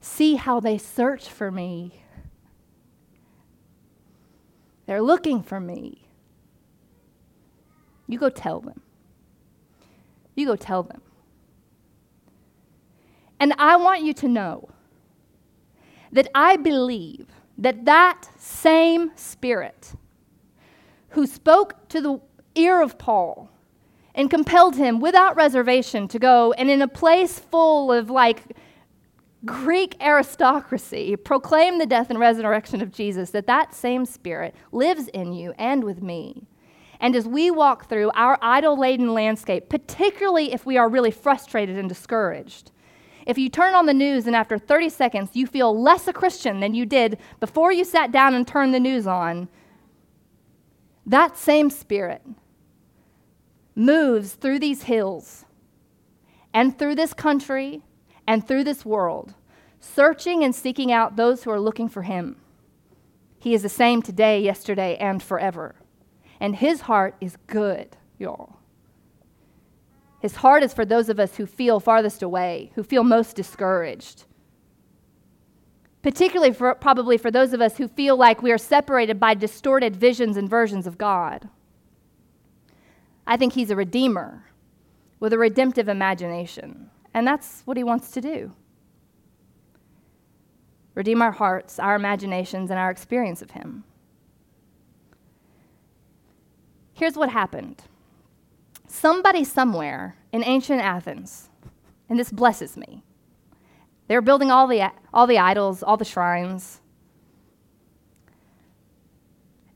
see 0.00 0.36
how 0.36 0.58
they 0.58 0.78
search 0.78 1.28
for 1.28 1.50
me. 1.50 2.02
They're 4.86 5.02
looking 5.02 5.42
for 5.42 5.60
me. 5.60 6.08
You 8.08 8.18
go 8.18 8.30
tell 8.30 8.60
them. 8.60 8.80
You 10.34 10.46
go 10.46 10.56
tell 10.56 10.82
them. 10.82 11.02
And 13.38 13.52
I 13.58 13.76
want 13.76 14.02
you 14.02 14.14
to 14.14 14.28
know 14.28 14.70
that 16.10 16.28
I 16.34 16.56
believe 16.56 17.35
that 17.58 17.84
that 17.84 18.28
same 18.38 19.12
Spirit 19.16 19.94
who 21.10 21.26
spoke 21.26 21.88
to 21.88 22.00
the 22.00 22.20
ear 22.54 22.80
of 22.82 22.98
Paul 22.98 23.50
and 24.14 24.30
compelled 24.30 24.76
him 24.76 25.00
without 25.00 25.36
reservation 25.36 26.08
to 26.08 26.18
go 26.18 26.52
and 26.54 26.70
in 26.70 26.82
a 26.82 26.88
place 26.88 27.38
full 27.38 27.92
of 27.92 28.10
like 28.10 28.56
Greek 29.44 29.96
aristocracy 30.00 31.14
proclaim 31.16 31.78
the 31.78 31.86
death 31.86 32.10
and 32.10 32.18
resurrection 32.18 32.80
of 32.82 32.90
Jesus, 32.90 33.30
that 33.30 33.46
that 33.46 33.74
same 33.74 34.04
spirit 34.04 34.54
lives 34.72 35.08
in 35.08 35.32
you 35.32 35.52
and 35.58 35.84
with 35.84 36.02
me. 36.02 36.46
And 36.98 37.14
as 37.14 37.28
we 37.28 37.50
walk 37.50 37.88
through 37.88 38.10
our 38.14 38.38
idol 38.40 38.78
laden 38.78 39.12
landscape, 39.12 39.68
particularly 39.68 40.52
if 40.52 40.64
we 40.64 40.78
are 40.78 40.88
really 40.88 41.10
frustrated 41.10 41.76
and 41.76 41.88
discouraged, 41.88 42.72
if 43.26 43.36
you 43.36 43.48
turn 43.48 43.74
on 43.74 43.86
the 43.86 43.94
news 43.94 44.26
and 44.26 44.36
after 44.36 44.56
30 44.56 44.88
seconds 44.88 45.30
you 45.34 45.46
feel 45.46 45.78
less 45.78 46.06
a 46.06 46.12
Christian 46.12 46.60
than 46.60 46.74
you 46.74 46.86
did 46.86 47.18
before 47.40 47.72
you 47.72 47.84
sat 47.84 48.12
down 48.12 48.34
and 48.34 48.46
turned 48.46 48.72
the 48.72 48.80
news 48.80 49.06
on, 49.06 49.48
that 51.04 51.36
same 51.36 51.68
spirit 51.68 52.22
moves 53.74 54.34
through 54.34 54.58
these 54.58 54.84
hills 54.84 55.44
and 56.54 56.78
through 56.78 56.94
this 56.94 57.12
country 57.12 57.82
and 58.26 58.46
through 58.46 58.64
this 58.64 58.84
world, 58.84 59.34
searching 59.78 60.42
and 60.42 60.54
seeking 60.54 60.90
out 60.90 61.16
those 61.16 61.44
who 61.44 61.50
are 61.50 61.60
looking 61.60 61.88
for 61.88 62.02
him. 62.02 62.36
He 63.38 63.54
is 63.54 63.62
the 63.62 63.68
same 63.68 64.02
today, 64.02 64.40
yesterday, 64.40 64.96
and 64.96 65.22
forever. 65.22 65.76
And 66.40 66.56
his 66.56 66.82
heart 66.82 67.14
is 67.20 67.36
good, 67.46 67.96
y'all. 68.18 68.56
His 70.26 70.34
heart 70.34 70.64
is 70.64 70.74
for 70.74 70.84
those 70.84 71.08
of 71.08 71.20
us 71.20 71.36
who 71.36 71.46
feel 71.46 71.78
farthest 71.78 72.20
away, 72.20 72.72
who 72.74 72.82
feel 72.82 73.04
most 73.04 73.36
discouraged. 73.36 74.24
Particularly, 76.02 76.52
for, 76.52 76.74
probably 76.74 77.16
for 77.16 77.30
those 77.30 77.52
of 77.52 77.60
us 77.60 77.76
who 77.76 77.86
feel 77.86 78.16
like 78.16 78.42
we 78.42 78.50
are 78.50 78.58
separated 78.58 79.20
by 79.20 79.34
distorted 79.34 79.94
visions 79.94 80.36
and 80.36 80.50
versions 80.50 80.84
of 80.84 80.98
God. 80.98 81.48
I 83.24 83.36
think 83.36 83.52
he's 83.52 83.70
a 83.70 83.76
redeemer 83.76 84.46
with 85.20 85.32
a 85.32 85.38
redemptive 85.38 85.88
imagination. 85.88 86.90
And 87.14 87.24
that's 87.24 87.62
what 87.64 87.76
he 87.76 87.84
wants 87.84 88.10
to 88.10 88.20
do 88.20 88.52
redeem 90.96 91.22
our 91.22 91.30
hearts, 91.30 91.78
our 91.78 91.94
imaginations, 91.94 92.68
and 92.68 92.80
our 92.80 92.90
experience 92.90 93.42
of 93.42 93.52
him. 93.52 93.84
Here's 96.94 97.14
what 97.14 97.30
happened 97.30 97.84
somebody 98.88 99.44
somewhere 99.44 100.16
in 100.32 100.44
ancient 100.44 100.80
Athens, 100.80 101.48
and 102.08 102.18
this 102.18 102.30
blesses 102.30 102.76
me, 102.76 103.02
they 104.08 104.14
were 104.14 104.22
building 104.22 104.50
all 104.50 104.66
the, 104.66 104.90
all 105.12 105.26
the 105.26 105.38
idols, 105.38 105.82
all 105.82 105.96
the 105.96 106.04
shrines. 106.04 106.80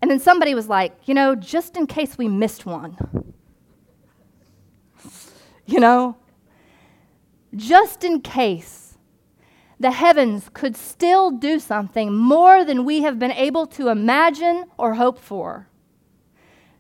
And 0.03 0.11
then 0.11 0.21
somebody 0.21 0.55
was 0.55 0.69
like, 0.69 0.97
you 1.05 1.15
know, 1.15 1.35
just 1.35 1.77
in 1.77 1.87
case 1.87 2.17
we 2.17 2.29
missed 2.29 2.65
one, 2.65 2.97
you 5.67 5.81
know, 5.81 6.17
just 7.55 8.05
in 8.05 8.21
case 8.21 8.97
the 9.79 9.91
heavens 9.91 10.51
could 10.53 10.77
still 10.77 11.31
do 11.31 11.59
something 11.59 12.13
more 12.15 12.65
than 12.65 12.85
we 12.85 13.03
have 13.03 13.19
been 13.19 13.33
able 13.33 13.67
to 13.67 13.89
imagine 13.89 14.67
or 14.77 14.95
hope 14.95 15.19
for. 15.19 15.70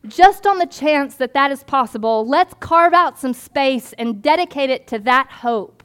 Just 0.07 0.47
on 0.47 0.59
the 0.59 0.67
chance 0.67 1.17
that 1.17 1.35
that 1.35 1.51
is 1.51 1.63
possible, 1.65 2.27
let's 2.27 2.55
carve 2.55 2.95
out 2.95 3.19
some 3.19 3.35
space 3.35 3.93
and 3.95 4.23
dedicate 4.23 4.71
it 4.71 4.87
to 4.89 4.99
that 5.01 5.31
hope. 5.31 5.83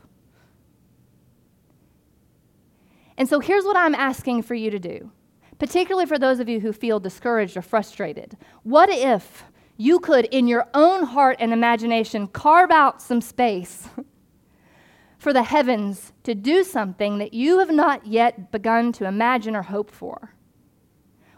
And 3.18 3.28
so 3.28 3.40
here's 3.40 3.66
what 3.66 3.78
I'm 3.78 3.96
asking 3.96 4.44
for 4.44 4.56
you 4.56 4.70
to 4.72 4.80
do, 4.80 5.12
particularly 5.58 6.06
for 6.06 6.18
those 6.18 6.40
of 6.40 6.50
you 6.50 6.60
who 6.60 6.72
feel 6.72 7.00
discouraged 7.00 7.58
or 7.58 7.62
frustrated. 7.62 8.38
What 8.64 8.90
if 8.90 9.44
you 9.78 10.00
could, 10.00 10.26
in 10.26 10.48
your 10.48 10.68
own 10.74 11.04
heart 11.04 11.38
and 11.40 11.52
imagination, 11.52 12.28
carve 12.28 12.72
out 12.72 13.02
some 13.02 13.22
space 13.22 13.90
for 15.18 15.34
the 15.34 15.44
heavens 15.44 16.14
to 16.24 16.34
do 16.34 16.64
something 16.64 17.18
that 17.18 17.34
you 17.34 17.60
have 17.60 17.72
not 17.72 18.06
yet 18.06 18.52
begun 18.52 18.94
to 18.94 19.06
imagine 19.06 19.56
or 19.56 19.64
hope 19.64 19.92
for? 19.92 20.36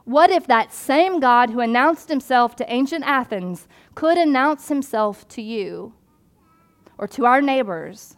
What 0.08 0.30
if 0.30 0.48
that 0.48 0.72
same 0.72 1.20
God 1.20 1.50
who 1.50 1.60
announced 1.60 2.08
himself 2.08 2.56
to 2.56 2.74
ancient 2.74 3.04
Athens 3.04 3.67
could 3.93 4.17
announce 4.17 4.70
himself 4.70 5.28
to 5.28 5.41
you 5.41 5.96
or 6.98 7.10
to 7.10 7.26
our 7.26 7.41
neighbors? 7.41 8.15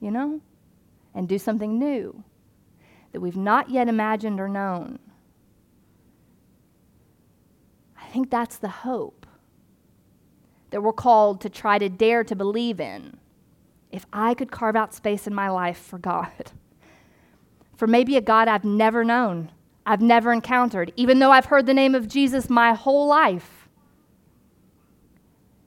You 0.00 0.10
know? 0.10 0.40
And 1.14 1.28
do 1.28 1.38
something 1.38 1.78
new 1.78 2.24
that 3.12 3.20
we've 3.20 3.36
not 3.36 3.68
yet 3.68 3.86
imagined 3.86 4.40
or 4.40 4.48
known. 4.48 4.98
I 8.00 8.06
think 8.06 8.30
that's 8.30 8.56
the 8.56 8.68
hope 8.68 9.26
that 10.70 10.82
we're 10.82 10.94
called 10.94 11.42
to 11.42 11.50
try 11.50 11.78
to 11.78 11.90
dare 11.90 12.24
to 12.24 12.34
believe 12.34 12.80
in. 12.80 13.18
If 13.92 14.06
I 14.10 14.32
could 14.32 14.50
carve 14.50 14.74
out 14.74 14.94
space 14.94 15.26
in 15.26 15.34
my 15.34 15.50
life 15.50 15.76
for 15.76 15.98
God, 15.98 16.52
for 17.76 17.86
maybe 17.86 18.16
a 18.16 18.22
God 18.22 18.48
I've 18.48 18.64
never 18.64 19.04
known, 19.04 19.52
I've 19.88 20.02
never 20.02 20.34
encountered, 20.34 20.92
even 20.96 21.18
though 21.18 21.30
I've 21.30 21.46
heard 21.46 21.64
the 21.64 21.72
name 21.72 21.94
of 21.94 22.08
Jesus 22.08 22.50
my 22.50 22.74
whole 22.74 23.06
life. 23.06 23.70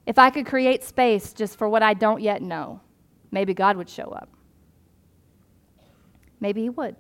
If 0.06 0.20
I 0.20 0.30
could 0.30 0.46
create 0.46 0.84
space 0.84 1.34
just 1.34 1.58
for 1.58 1.68
what 1.68 1.82
I 1.82 1.96
don't 1.96 2.22
yet 2.22 2.44
know, 2.44 2.82
maybe 3.32 3.56
God 3.56 3.78
would 3.78 3.90
show 3.90 4.12
up. 4.12 4.30
Maybe 6.40 6.62
He 6.62 6.70
would. 6.70 6.96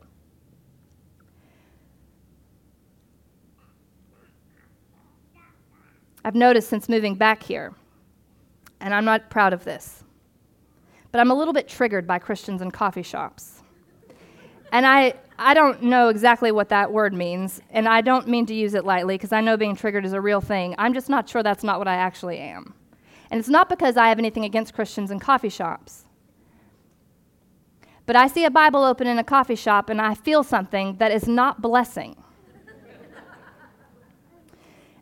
I've 6.26 6.34
noticed 6.34 6.70
since 6.70 6.90
moving 6.90 7.14
back 7.14 7.44
here, 7.44 7.76
and 8.80 8.96
I'm 8.96 9.06
not 9.06 9.30
proud 9.30 9.54
of 9.54 9.64
this, 9.64 10.04
but 11.12 11.22
I'm 11.22 11.30
a 11.30 11.36
little 11.36 11.54
bit 11.54 11.68
triggered 11.68 12.08
by 12.08 12.18
Christians 12.18 12.64
in 12.64 12.72
coffee 12.72 13.04
shops. 13.04 13.62
And 14.72 14.88
I, 14.88 15.14
I 15.44 15.56
don't 15.56 15.82
know 15.82 16.10
exactly 16.10 16.52
what 16.52 16.70
that 16.70 16.92
word 16.92 17.16
means, 17.16 17.62
and 17.72 17.88
I 17.88 18.02
don't 18.02 18.28
mean 18.28 18.46
to 18.46 18.54
use 18.54 18.76
it 18.76 18.86
lightly 18.86 19.16
because 19.16 19.32
I 19.32 19.42
know 19.42 19.58
being 19.58 19.76
triggered 19.76 20.06
is 20.06 20.14
a 20.14 20.22
real 20.22 20.40
thing. 20.40 20.76
I'm 20.78 20.94
just 20.94 21.10
not 21.10 21.28
sure 21.28 21.42
that's 21.42 21.64
not 21.64 21.80
what 21.80 21.88
I 21.88 21.96
actually 21.96 22.38
am. 22.38 22.76
And 23.32 23.40
it's 23.40 23.50
not 23.50 23.68
because 23.68 23.98
I 23.98 24.10
have 24.10 24.20
anything 24.20 24.46
against 24.46 24.76
Christians 24.76 25.10
in 25.10 25.20
coffee 25.20 25.50
shops. 25.50 26.06
But 28.06 28.16
I 28.16 28.28
see 28.28 28.46
a 28.46 28.52
Bible 28.52 28.84
open 28.84 29.08
in 29.08 29.18
a 29.18 29.24
coffee 29.24 29.56
shop 29.56 29.90
and 29.90 30.00
I 30.00 30.14
feel 30.14 30.44
something 30.44 30.98
that 30.98 31.12
is 31.12 31.28
not 31.28 31.60
blessing. 31.60 32.22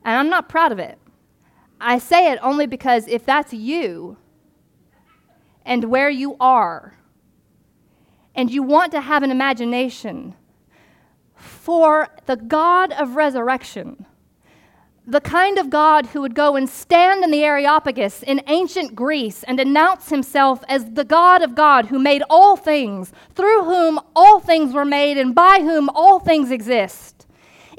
and 0.06 0.16
I'm 0.16 0.30
not 0.30 0.48
proud 0.48 0.72
of 0.72 0.80
it. 0.80 0.98
I 1.82 2.00
say 2.00 2.32
it 2.32 2.40
only 2.42 2.66
because 2.66 3.10
if 3.10 3.26
that's 3.26 3.52
you 3.52 4.16
and 5.66 5.86
where 5.86 6.10
you 6.10 6.38
are, 6.40 6.94
and 8.40 8.50
you 8.50 8.64
want 8.64 8.94
to 8.94 9.02
have 9.02 9.22
an 9.22 9.32
imagination 9.32 10.34
for 11.36 12.08
the 12.26 12.38
God 12.38 12.94
of 12.94 13.18
resurrection, 13.18 14.06
the 15.06 15.20
kind 15.20 15.58
of 15.58 15.70
God 15.70 16.06
who 16.06 16.22
would 16.22 16.36
go 16.36 16.56
and 16.56 16.70
stand 16.70 17.22
in 17.22 17.32
the 17.32 17.44
Areopagus 17.44 18.24
in 18.24 18.42
ancient 18.48 18.96
Greece 18.96 19.44
and 19.44 19.60
announce 19.60 20.08
himself 20.08 20.64
as 20.70 20.94
the 20.94 21.04
God 21.04 21.42
of 21.42 21.54
God 21.54 21.88
who 21.88 22.00
made 22.00 22.24
all 22.30 22.56
things, 22.56 23.12
through 23.36 23.66
whom 23.66 24.00
all 24.16 24.40
things 24.40 24.74
were 24.74 24.86
made, 24.86 25.18
and 25.18 25.36
by 25.36 25.60
whom 25.60 25.90
all 25.90 26.22
things 26.22 26.50
exist 26.50 27.19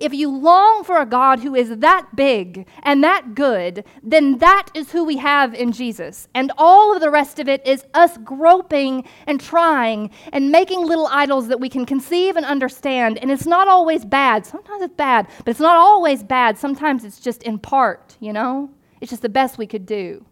if 0.00 0.14
you 0.14 0.30
long 0.30 0.82
for 0.82 0.96
a 0.96 1.06
God 1.06 1.40
who 1.40 1.54
is 1.54 1.76
that 1.78 2.16
big 2.16 2.66
and 2.82 3.04
that 3.04 3.34
good, 3.34 3.84
then 4.02 4.38
that 4.38 4.68
is 4.74 4.90
who 4.90 5.04
we 5.04 5.18
have 5.18 5.54
in 5.54 5.72
Jesus. 5.72 6.26
And 6.34 6.50
all 6.56 6.94
of 6.94 7.00
the 7.00 7.10
rest 7.10 7.38
of 7.38 7.48
it 7.48 7.64
is 7.66 7.84
us 7.92 8.16
groping 8.24 9.04
and 9.26 9.40
trying 9.40 10.10
and 10.32 10.50
making 10.50 10.86
little 10.86 11.06
idols 11.06 11.48
that 11.48 11.60
we 11.60 11.68
can 11.68 11.84
conceive 11.84 12.36
and 12.36 12.46
understand. 12.46 13.18
And 13.18 13.30
it's 13.30 13.46
not 13.46 13.68
always 13.68 14.04
bad. 14.04 14.46
Sometimes 14.46 14.82
it's 14.82 14.94
bad, 14.94 15.28
but 15.38 15.48
it's 15.48 15.60
not 15.60 15.76
always 15.76 16.22
bad. 16.22 16.56
Sometimes 16.56 17.04
it's 17.04 17.20
just 17.20 17.42
in 17.42 17.58
part, 17.58 18.16
you 18.20 18.32
know? 18.32 18.70
It's 19.00 19.10
just 19.10 19.22
the 19.22 19.28
best 19.28 19.58
we 19.58 19.66
could 19.66 19.86
do. 19.86 20.24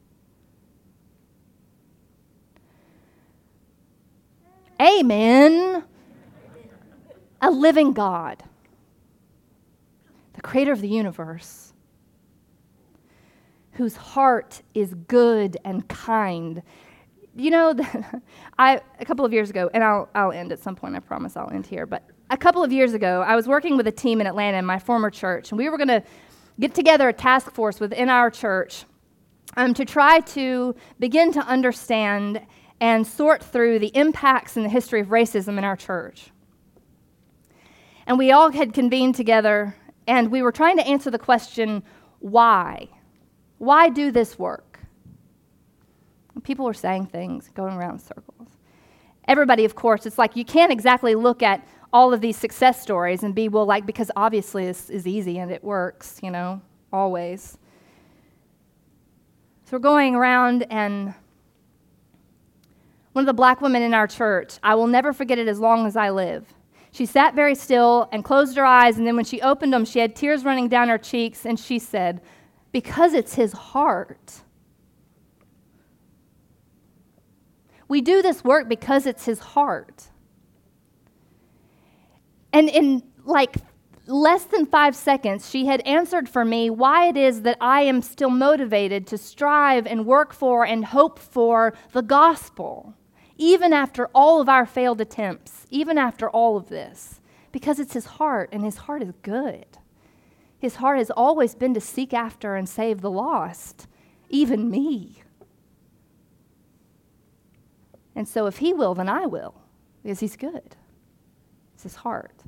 Amen. 4.80 5.84
A 7.42 7.50
living 7.50 7.92
God 7.92 8.44
the 10.38 10.42
creator 10.42 10.70
of 10.70 10.80
the 10.80 10.88
universe, 10.88 11.72
whose 13.72 13.96
heart 13.96 14.62
is 14.72 14.94
good 15.08 15.56
and 15.64 15.88
kind. 15.88 16.62
You 17.34 17.50
know, 17.50 17.74
I, 18.58 18.80
a 19.00 19.04
couple 19.04 19.24
of 19.24 19.32
years 19.32 19.50
ago, 19.50 19.68
and 19.74 19.82
I'll, 19.82 20.08
I'll 20.14 20.30
end 20.30 20.52
at 20.52 20.60
some 20.60 20.76
point, 20.76 20.94
I 20.94 21.00
promise 21.00 21.36
I'll 21.36 21.50
end 21.50 21.66
here, 21.66 21.86
but 21.86 22.04
a 22.30 22.36
couple 22.36 22.62
of 22.62 22.70
years 22.70 22.94
ago, 22.94 23.24
I 23.26 23.34
was 23.34 23.48
working 23.48 23.76
with 23.76 23.88
a 23.88 23.92
team 23.92 24.20
in 24.20 24.28
Atlanta 24.28 24.58
in 24.58 24.64
my 24.64 24.78
former 24.78 25.10
church, 25.10 25.50
and 25.50 25.58
we 25.58 25.68
were 25.68 25.76
going 25.76 25.88
to 25.88 26.04
get 26.60 26.72
together 26.72 27.08
a 27.08 27.12
task 27.12 27.50
force 27.50 27.80
within 27.80 28.08
our 28.08 28.30
church 28.30 28.84
um, 29.56 29.74
to 29.74 29.84
try 29.84 30.20
to 30.20 30.72
begin 31.00 31.32
to 31.32 31.40
understand 31.40 32.40
and 32.80 33.04
sort 33.04 33.42
through 33.42 33.80
the 33.80 33.90
impacts 33.96 34.56
and 34.56 34.64
the 34.64 34.70
history 34.70 35.00
of 35.00 35.08
racism 35.08 35.58
in 35.58 35.64
our 35.64 35.74
church. 35.74 36.30
And 38.06 38.18
we 38.18 38.30
all 38.30 38.52
had 38.52 38.72
convened 38.72 39.16
together, 39.16 39.74
and 40.08 40.32
we 40.32 40.42
were 40.42 40.50
trying 40.50 40.78
to 40.78 40.86
answer 40.86 41.10
the 41.10 41.18
question 41.18 41.84
why? 42.18 42.88
Why 43.58 43.90
do 43.90 44.10
this 44.10 44.38
work? 44.38 44.80
People 46.42 46.64
were 46.64 46.74
saying 46.74 47.06
things, 47.06 47.50
going 47.54 47.74
around 47.74 48.00
circles. 48.00 48.48
Everybody, 49.28 49.64
of 49.64 49.74
course, 49.74 50.06
it's 50.06 50.18
like 50.18 50.34
you 50.34 50.44
can't 50.44 50.72
exactly 50.72 51.14
look 51.14 51.42
at 51.42 51.66
all 51.92 52.12
of 52.12 52.20
these 52.20 52.36
success 52.36 52.80
stories 52.80 53.22
and 53.22 53.34
be, 53.34 53.48
well, 53.48 53.66
like, 53.66 53.86
because 53.86 54.10
obviously 54.16 54.64
this 54.64 54.88
is 54.88 55.06
easy 55.06 55.38
and 55.38 55.50
it 55.50 55.62
works, 55.62 56.18
you 56.22 56.30
know, 56.30 56.60
always. 56.92 57.58
So 59.64 59.72
we're 59.72 59.80
going 59.80 60.14
around, 60.14 60.66
and 60.70 61.14
one 63.12 63.22
of 63.22 63.26
the 63.26 63.34
black 63.34 63.60
women 63.60 63.82
in 63.82 63.94
our 63.94 64.06
church, 64.06 64.58
I 64.62 64.74
will 64.74 64.86
never 64.86 65.12
forget 65.12 65.38
it 65.38 65.48
as 65.48 65.60
long 65.60 65.86
as 65.86 65.96
I 65.96 66.10
live. 66.10 66.46
She 66.90 67.06
sat 67.06 67.34
very 67.34 67.54
still 67.54 68.08
and 68.12 68.24
closed 68.24 68.56
her 68.56 68.64
eyes, 68.64 68.98
and 68.98 69.06
then 69.06 69.16
when 69.16 69.24
she 69.24 69.40
opened 69.40 69.72
them, 69.72 69.84
she 69.84 69.98
had 69.98 70.16
tears 70.16 70.44
running 70.44 70.68
down 70.68 70.88
her 70.88 70.98
cheeks, 70.98 71.44
and 71.44 71.58
she 71.58 71.78
said, 71.78 72.20
Because 72.72 73.14
it's 73.14 73.34
his 73.34 73.52
heart. 73.52 74.42
We 77.88 78.00
do 78.02 78.20
this 78.20 78.44
work 78.44 78.68
because 78.68 79.06
it's 79.06 79.24
his 79.24 79.38
heart. 79.38 80.08
And 82.52 82.68
in 82.68 83.02
like 83.24 83.56
less 84.06 84.44
than 84.44 84.66
five 84.66 84.96
seconds, 84.96 85.48
she 85.48 85.66
had 85.66 85.80
answered 85.82 86.28
for 86.28 86.44
me 86.44 86.70
why 86.70 87.08
it 87.08 87.16
is 87.16 87.42
that 87.42 87.56
I 87.60 87.82
am 87.82 88.02
still 88.02 88.30
motivated 88.30 89.06
to 89.08 89.18
strive 89.18 89.86
and 89.86 90.06
work 90.06 90.32
for 90.32 90.64
and 90.64 90.84
hope 90.84 91.18
for 91.18 91.74
the 91.92 92.02
gospel, 92.02 92.94
even 93.38 93.72
after 93.72 94.08
all 94.08 94.40
of 94.40 94.48
our 94.48 94.66
failed 94.66 95.00
attempts, 95.00 95.66
even 95.70 95.96
after 95.96 96.28
all 96.28 96.56
of 96.56 96.68
this, 96.68 97.20
because 97.52 97.78
it's 97.78 97.94
his 97.94 98.04
heart, 98.04 98.48
and 98.52 98.64
his 98.64 98.76
heart 98.76 99.02
is 99.02 99.12
good. 99.22 99.66
His 100.58 100.76
heart 100.76 100.98
has 100.98 101.10
always 101.10 101.54
been 101.54 101.72
to 101.74 101.80
seek 101.80 102.12
after 102.12 102.56
and 102.56 102.68
save 102.68 103.00
the 103.00 103.10
lost, 103.10 103.86
even 104.28 104.68
me. 104.68 105.22
And 108.14 108.26
so 108.26 108.46
if 108.46 108.58
he 108.58 108.72
will, 108.72 108.94
then 108.94 109.08
I 109.08 109.26
will, 109.26 109.54
because 110.02 110.18
he's 110.18 110.36
good. 110.36 110.76
It's 111.74 111.84
his 111.84 111.94
heart. 111.94 112.42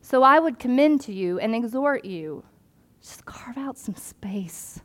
So 0.00 0.22
I 0.22 0.38
would 0.38 0.58
commend 0.58 1.02
to 1.02 1.12
you 1.12 1.38
and 1.38 1.54
exhort 1.54 2.04
you 2.04 2.44
just 3.02 3.26
carve 3.26 3.58
out 3.58 3.76
some 3.76 3.94
space 3.94 4.80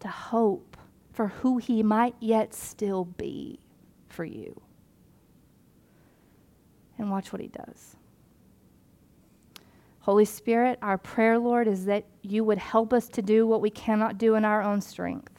to 0.00 0.08
hope 0.08 0.73
for 1.14 1.28
who 1.28 1.58
he 1.58 1.82
might 1.82 2.14
yet 2.20 2.52
still 2.52 3.04
be 3.04 3.58
for 4.08 4.24
you. 4.24 4.60
And 6.98 7.10
watch 7.10 7.32
what 7.32 7.40
he 7.40 7.48
does. 7.48 7.96
Holy 10.00 10.26
Spirit, 10.26 10.78
our 10.82 10.98
prayer, 10.98 11.38
Lord, 11.38 11.66
is 11.66 11.86
that 11.86 12.04
you 12.20 12.44
would 12.44 12.58
help 12.58 12.92
us 12.92 13.08
to 13.08 13.22
do 13.22 13.46
what 13.46 13.62
we 13.62 13.70
cannot 13.70 14.18
do 14.18 14.34
in 14.34 14.44
our 14.44 14.62
own 14.62 14.82
strength. 14.82 15.32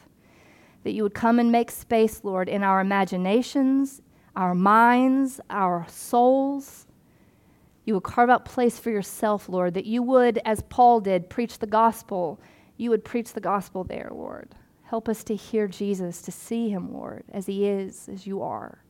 That 0.82 0.92
you 0.92 1.04
would 1.04 1.14
come 1.14 1.38
and 1.38 1.52
make 1.52 1.70
space, 1.70 2.24
Lord, 2.24 2.48
in 2.48 2.64
our 2.64 2.80
imaginations, 2.80 4.02
our 4.34 4.54
minds, 4.54 5.40
our 5.48 5.86
souls 5.88 6.86
you 7.86 7.94
would 7.94 8.02
carve 8.02 8.28
out 8.28 8.44
place 8.44 8.78
for 8.78 8.90
yourself, 8.90 9.48
Lord, 9.48 9.74
that 9.74 9.86
you 9.86 10.02
would, 10.02 10.40
as 10.44 10.60
Paul 10.68 11.00
did, 11.00 11.30
preach 11.30 11.60
the 11.60 11.68
gospel. 11.68 12.40
You 12.76 12.90
would 12.90 13.04
preach 13.04 13.32
the 13.32 13.40
gospel 13.40 13.84
there, 13.84 14.10
Lord. 14.12 14.54
Help 14.86 15.08
us 15.08 15.24
to 15.24 15.34
hear 15.34 15.66
Jesus, 15.66 16.22
to 16.22 16.30
see 16.30 16.68
him, 16.68 16.92
Lord, 16.92 17.24
as 17.32 17.46
he 17.46 17.66
is, 17.66 18.08
as 18.08 18.24
you 18.24 18.40
are. 18.40 18.84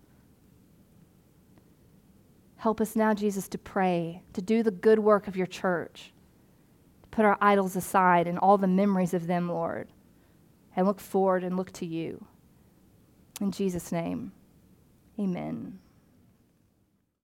Help 2.57 2.83
us 2.83 2.97
now, 2.97 3.15
Jesus, 3.15 3.49
to 3.49 3.59
pray, 3.59 4.23
to 4.35 4.43
do 4.43 4.63
the 4.63 4.71
good 4.71 4.99
work 4.99 5.27
of 5.27 5.37
your 5.37 5.47
church, 5.47 6.13
to 7.03 7.09
put 7.09 7.25
our 7.25 7.39
idols 7.41 7.77
aside 7.77 8.27
and 8.27 8.39
all 8.39 8.59
the 8.59 8.67
memories 8.67 9.15
of 9.15 9.27
them, 9.27 9.49
Lord, 9.49 9.89
and 10.75 10.87
look 10.87 11.01
forward 11.01 11.43
and 11.43 11.57
look 11.57 11.73
to 11.73 11.87
you. 11.87 12.27
In 13.41 13.51
Jesus' 13.51 13.91
name, 13.91 14.33
amen. 15.19 15.79